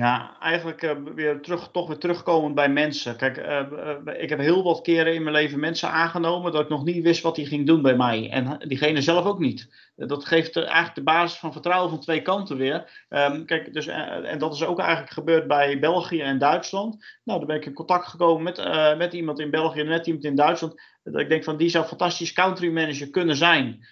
Ja, 0.00 0.36
eigenlijk 0.40 0.82
uh, 0.82 0.90
weer 1.14 1.40
terug, 1.40 1.70
toch 1.70 1.88
weer 1.88 1.98
terugkomend 1.98 2.54
bij 2.54 2.68
mensen. 2.68 3.16
Kijk, 3.16 3.38
uh, 3.38 3.60
uh, 4.06 4.22
ik 4.22 4.28
heb 4.28 4.38
heel 4.38 4.62
wat 4.62 4.80
keren 4.80 5.14
in 5.14 5.22
mijn 5.22 5.34
leven 5.34 5.60
mensen 5.60 5.90
aangenomen 5.90 6.52
dat 6.52 6.60
ik 6.60 6.68
nog 6.68 6.84
niet 6.84 7.02
wist 7.02 7.22
wat 7.22 7.34
die 7.34 7.46
ging 7.46 7.66
doen 7.66 7.82
bij 7.82 7.96
mij. 7.96 8.30
En 8.30 8.58
diegene 8.68 9.02
zelf 9.02 9.24
ook 9.24 9.38
niet. 9.38 9.90
Dat 9.96 10.24
geeft 10.24 10.56
eigenlijk 10.56 10.94
de 10.94 11.02
basis 11.02 11.38
van 11.38 11.52
vertrouwen 11.52 11.90
van 11.90 12.00
twee 12.00 12.22
kanten 12.22 12.56
weer. 12.56 13.06
Um, 13.08 13.44
kijk, 13.44 13.72
dus, 13.72 13.86
en 13.86 14.38
dat 14.38 14.54
is 14.54 14.64
ook 14.64 14.78
eigenlijk 14.78 15.12
gebeurd 15.12 15.46
bij 15.46 15.78
België 15.78 16.20
en 16.20 16.38
Duitsland. 16.38 16.96
Nou, 17.24 17.38
dan 17.38 17.48
ben 17.48 17.56
ik 17.56 17.66
in 17.66 17.72
contact 17.72 18.06
gekomen 18.06 18.42
met, 18.42 18.56
met 18.98 19.12
iemand 19.12 19.40
in 19.40 19.50
België 19.50 19.80
en 19.80 19.88
met 19.88 20.06
iemand 20.06 20.24
in 20.24 20.34
Duitsland. 20.34 20.82
Dat 21.02 21.20
ik 21.20 21.28
denk 21.28 21.44
van 21.44 21.56
die 21.56 21.68
zou 21.68 21.84
fantastisch 21.84 22.32
country 22.32 22.72
manager 22.72 23.10
kunnen 23.10 23.36
zijn. 23.36 23.86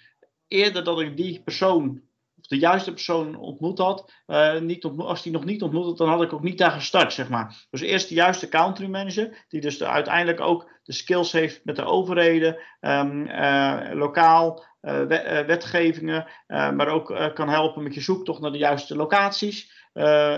Eerder 0.47 0.83
dat 0.83 1.01
ik 1.01 1.17
die 1.17 1.41
persoon 1.43 2.01
de 2.49 2.57
juiste 2.57 2.91
persoon 2.91 3.35
ontmoet 3.35 3.77
had. 3.77 4.11
Uh, 4.27 4.59
niet 4.59 4.85
als 4.97 5.21
die 5.21 5.31
nog 5.31 5.45
niet 5.45 5.61
ontmoet 5.61 5.85
had, 5.85 5.97
dan 5.97 6.09
had 6.09 6.21
ik 6.21 6.33
ook 6.33 6.43
niet 6.43 6.57
daar 6.57 6.71
gestart, 6.71 7.13
zeg 7.13 7.29
maar. 7.29 7.55
Dus 7.69 7.81
eerst 7.81 8.09
de 8.09 8.15
juiste 8.15 8.49
country 8.49 8.87
manager, 8.87 9.45
die 9.47 9.61
dus 9.61 9.77
de, 9.77 9.87
uiteindelijk 9.87 10.41
ook 10.41 10.71
de 10.83 10.93
skills 10.93 11.31
heeft 11.31 11.65
met 11.65 11.75
de 11.75 11.83
overheden, 11.83 12.57
um, 12.81 13.27
uh, 13.27 13.89
lokaal, 13.93 14.67
wetgevingen, 14.81 16.27
maar 16.47 16.87
ook 16.87 17.31
kan 17.33 17.49
helpen 17.49 17.83
met 17.83 17.93
je 17.93 18.01
zoektocht 18.01 18.41
naar 18.41 18.51
de 18.51 18.57
juiste 18.57 18.95
locaties. 18.95 19.71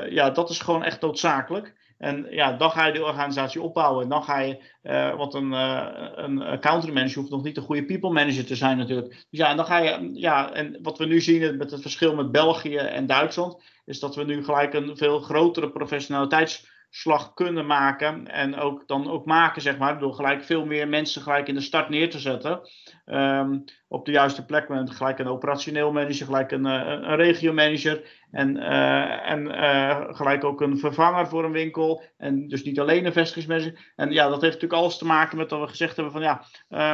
ja, 0.09 0.29
dat 0.29 0.49
is 0.49 0.59
gewoon 0.59 0.83
echt 0.83 1.01
noodzakelijk. 1.01 1.73
En 2.01 2.27
ja, 2.29 2.53
dan 2.53 2.71
ga 2.71 2.85
je 2.85 2.93
de 2.93 3.03
organisatie 3.03 3.61
opbouwen. 3.61 4.03
En 4.03 4.09
dan 4.09 4.23
ga 4.23 4.39
je, 4.39 4.57
uh, 4.83 5.15
want 5.15 5.33
een, 5.33 5.51
uh, 5.51 5.87
een 6.15 6.59
country 6.59 6.93
manager 6.93 7.17
hoeft 7.17 7.31
nog 7.31 7.43
niet 7.43 7.57
een 7.57 7.63
goede 7.63 7.85
people 7.85 8.09
manager 8.09 8.45
te 8.45 8.55
zijn 8.55 8.77
natuurlijk. 8.77 9.09
Dus 9.09 9.39
ja, 9.39 9.49
en 9.49 9.55
dan 9.55 9.65
ga 9.65 9.77
je, 9.77 10.09
ja, 10.13 10.53
en 10.53 10.79
wat 10.81 10.97
we 10.97 11.05
nu 11.05 11.21
zien 11.21 11.57
met 11.57 11.71
het 11.71 11.81
verschil 11.81 12.15
met 12.15 12.31
België 12.31 12.75
en 12.75 13.05
Duitsland, 13.07 13.63
is 13.85 13.99
dat 13.99 14.15
we 14.15 14.23
nu 14.23 14.43
gelijk 14.43 14.73
een 14.73 14.97
veel 14.97 15.19
grotere 15.19 15.71
professionaliteits 15.71 16.70
slag 16.93 17.33
kunnen 17.33 17.65
maken. 17.65 18.27
En 18.27 18.55
ook 18.55 18.87
dan 18.87 19.09
ook 19.09 19.25
maken, 19.25 19.61
zeg 19.61 19.77
maar, 19.77 19.99
door 19.99 20.13
gelijk 20.13 20.43
veel 20.43 20.65
meer 20.65 20.87
mensen 20.87 21.21
gelijk 21.21 21.47
in 21.47 21.55
de 21.55 21.61
start 21.61 21.89
neer 21.89 22.09
te 22.09 22.19
zetten. 22.19 22.61
Ehm, 23.05 23.59
op 23.87 24.05
de 24.05 24.11
juiste 24.11 24.45
plek 24.45 24.69
met 24.69 24.91
gelijk 24.91 25.19
een 25.19 25.27
operationeel 25.27 25.91
manager, 25.91 26.25
gelijk 26.25 26.51
een, 26.51 26.65
uh, 26.65 26.85
een 26.85 27.15
regiomanager. 27.15 28.19
En, 28.31 28.57
uh, 28.57 29.29
en 29.29 29.45
uh, 29.45 30.05
gelijk 30.09 30.43
ook 30.43 30.61
een 30.61 30.77
vervanger 30.77 31.27
voor 31.27 31.43
een 31.43 31.51
winkel. 31.51 32.03
En 32.17 32.47
dus 32.47 32.63
niet 32.63 32.79
alleen 32.79 33.05
een 33.05 33.13
vestigingsmanager. 33.13 33.93
En 33.95 34.11
ja, 34.11 34.23
dat 34.23 34.41
heeft 34.41 34.53
natuurlijk 34.53 34.81
alles 34.81 34.97
te 34.97 35.05
maken 35.05 35.37
met 35.37 35.49
dat 35.49 35.59
we 35.59 35.67
gezegd 35.67 35.95
hebben 35.95 36.13
van 36.13 36.21
ja. 36.21 36.45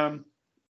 Um, 0.06 0.26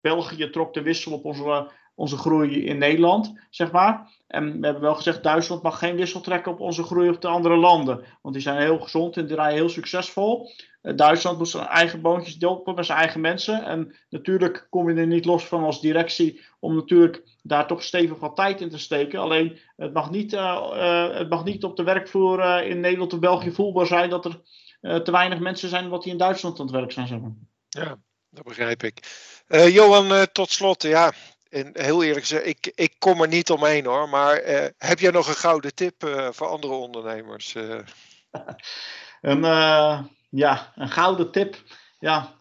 België 0.01 0.51
trok 0.51 0.75
de 0.75 0.83
wissel 0.83 1.13
op 1.13 1.25
onze 1.25 1.71
onze 1.99 2.17
groei 2.17 2.65
in 2.65 2.79
Nederland, 2.79 3.33
zeg 3.51 3.71
maar. 3.71 4.11
En 4.27 4.61
we 4.61 4.65
hebben 4.65 4.83
wel 4.83 4.95
gezegd, 4.95 5.23
Duitsland 5.23 5.63
mag 5.63 5.79
geen 5.79 5.97
wissel 5.97 6.21
trekken 6.21 6.53
op 6.53 6.61
onze 6.61 6.83
groei 6.83 7.09
op 7.09 7.21
de 7.21 7.29
andere 7.29 7.57
landen. 7.57 8.05
Want 8.23 8.35
die 8.35 8.43
zijn 8.43 8.59
heel 8.59 8.79
gezond 8.79 9.17
en 9.17 9.27
draaien 9.27 9.57
heel 9.57 9.69
succesvol. 9.69 10.51
Uh, 10.83 10.97
Duitsland 10.97 11.39
moet 11.39 11.49
zijn 11.49 11.67
eigen 11.67 12.01
boontjes 12.01 12.37
dopen 12.37 12.75
met 12.75 12.87
zijn 12.87 12.99
eigen 12.99 13.21
mensen. 13.21 13.65
En 13.65 13.95
natuurlijk 14.11 14.67
kom 14.71 14.91
je 14.91 15.01
er 15.01 15.07
niet 15.07 15.25
los 15.25 15.47
van 15.47 15.65
als 15.65 15.81
directie 15.81 16.45
om 16.61 16.75
natuurlijk 16.75 17.23
daar 17.43 17.67
toch 17.67 17.83
stevig 17.83 18.19
wat 18.19 18.37
tijd 18.37 18.61
in 18.61 18.71
te 18.71 18.79
steken. 18.79 19.21
Alleen 19.21 19.59
het 19.77 19.93
mag 19.93 20.11
niet, 20.11 20.33
uh, 20.33 20.71
uh, 20.73 21.17
het 21.17 21.29
mag 21.29 21.45
niet 21.45 21.65
op 21.65 21.77
de 21.77 21.83
werkvloer 21.83 22.63
in 22.63 22.81
Nederland 22.81 23.13
of 23.13 23.19
België 23.19 23.53
voelbaar 23.53 23.87
zijn 23.87 24.11
dat 24.11 24.25
er 24.25 24.41
te 25.03 25.11
weinig 25.11 25.39
mensen 25.39 25.69
zijn 25.69 25.89
wat 25.89 26.03
die 26.03 26.13
in 26.13 26.19
Duitsland 26.19 26.59
aan 26.59 26.67
het 26.67 26.75
werk 26.75 26.93
zijn. 26.93 27.07
Zeg. 27.07 27.19
Ja, 27.69 27.97
dat 28.31 28.45
begrijp 28.45 28.83
ik. 28.83 28.99
Johan, 29.49 30.27
tot 30.33 30.51
slot, 30.51 30.83
ja, 30.83 31.13
en 31.51 31.71
heel 31.73 32.03
eerlijk 32.03 32.27
gezegd, 32.27 32.47
ik, 32.47 32.73
ik 32.75 32.95
kom 32.99 33.21
er 33.23 33.29
niet 33.29 33.51
omheen 33.51 33.85
hoor. 33.85 34.09
Maar 34.09 34.49
uh, 34.49 34.65
heb 34.79 34.99
jij 34.99 35.11
nog 35.11 35.29
een 35.29 35.35
gouden 35.35 35.75
tip 35.75 36.05
uh, 36.05 36.29
voor 36.31 36.47
andere 36.47 36.73
ondernemers? 36.73 37.55
Uh? 37.55 37.79
een, 39.21 39.43
ja, 40.31 40.73
een 40.75 40.89
gouden 40.89 41.31
tip. 41.31 41.57
Ja, 41.99 42.39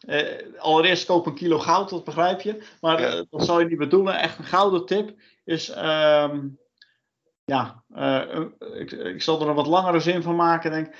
allereerst 0.57 1.05
koop 1.05 1.25
een 1.25 1.35
kilo 1.35 1.59
goud, 1.59 1.89
dat 1.89 2.03
begrijp 2.03 2.41
je. 2.41 2.63
Maar 2.81 3.01
ja. 3.01 3.25
dat 3.29 3.45
zou 3.45 3.59
je 3.59 3.67
niet 3.67 3.77
bedoelen. 3.77 4.19
Echt 4.19 4.37
een 4.37 4.45
gouden 4.45 4.85
tip 4.85 5.21
is. 5.43 5.77
Um, 5.77 6.59
ja, 7.45 7.83
ik, 8.73 8.91
ik 8.91 9.21
zal 9.21 9.41
er 9.41 9.47
een 9.47 9.55
wat 9.55 9.67
langere 9.67 9.99
zin 9.99 10.21
van 10.21 10.35
maken. 10.35 10.71
Denk. 10.71 10.95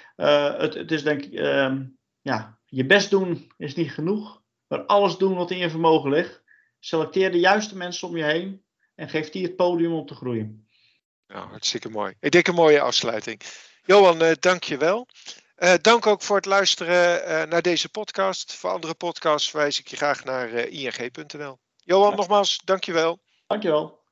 Het, 0.61 0.73
het 0.73 0.91
is 0.91 1.03
denk 1.03 1.21
ik. 1.21 1.39
Um, 1.39 1.97
ja, 2.21 2.59
je 2.65 2.85
best 2.85 3.09
doen 3.09 3.51
is 3.57 3.75
niet 3.75 3.91
genoeg. 3.91 4.41
Maar 4.67 4.85
alles 4.85 5.17
doen 5.17 5.35
wat 5.35 5.51
in 5.51 5.57
je 5.57 5.69
vermogen 5.69 6.09
ligt. 6.09 6.43
Selecteer 6.87 7.31
de 7.31 7.39
juiste 7.39 7.77
mensen 7.77 8.07
om 8.07 8.17
je 8.17 8.23
heen 8.23 8.63
en 8.95 9.09
geef 9.09 9.29
die 9.29 9.43
het 9.43 9.55
podium 9.55 9.93
om 9.93 10.05
te 10.05 10.15
groeien. 10.15 10.67
Ja, 11.27 11.47
hartstikke 11.47 11.89
mooi. 11.89 12.13
Ik 12.19 12.31
denk 12.31 12.47
een 12.47 12.53
mooie 12.53 12.81
afsluiting. 12.81 13.41
Johan, 13.85 14.23
uh, 14.23 14.31
dank 14.39 14.63
je 14.63 14.77
wel. 14.77 15.07
Uh, 15.57 15.73
dank 15.81 16.07
ook 16.07 16.21
voor 16.21 16.35
het 16.35 16.45
luisteren 16.45 17.21
uh, 17.21 17.43
naar 17.43 17.61
deze 17.61 17.89
podcast. 17.89 18.55
Voor 18.55 18.69
andere 18.69 18.93
podcasts 18.93 19.49
verwijs 19.49 19.79
ik 19.79 19.87
je 19.87 19.95
graag 19.95 20.23
naar 20.23 20.49
ing.nl. 20.49 21.57
Johan, 21.75 22.09
ja. 22.09 22.15
nogmaals, 22.15 22.61
dank 22.63 22.83
je 22.83 22.93
wel. 22.93 23.19
Dank 23.47 23.63
je 23.63 23.69
wel. 23.69 24.03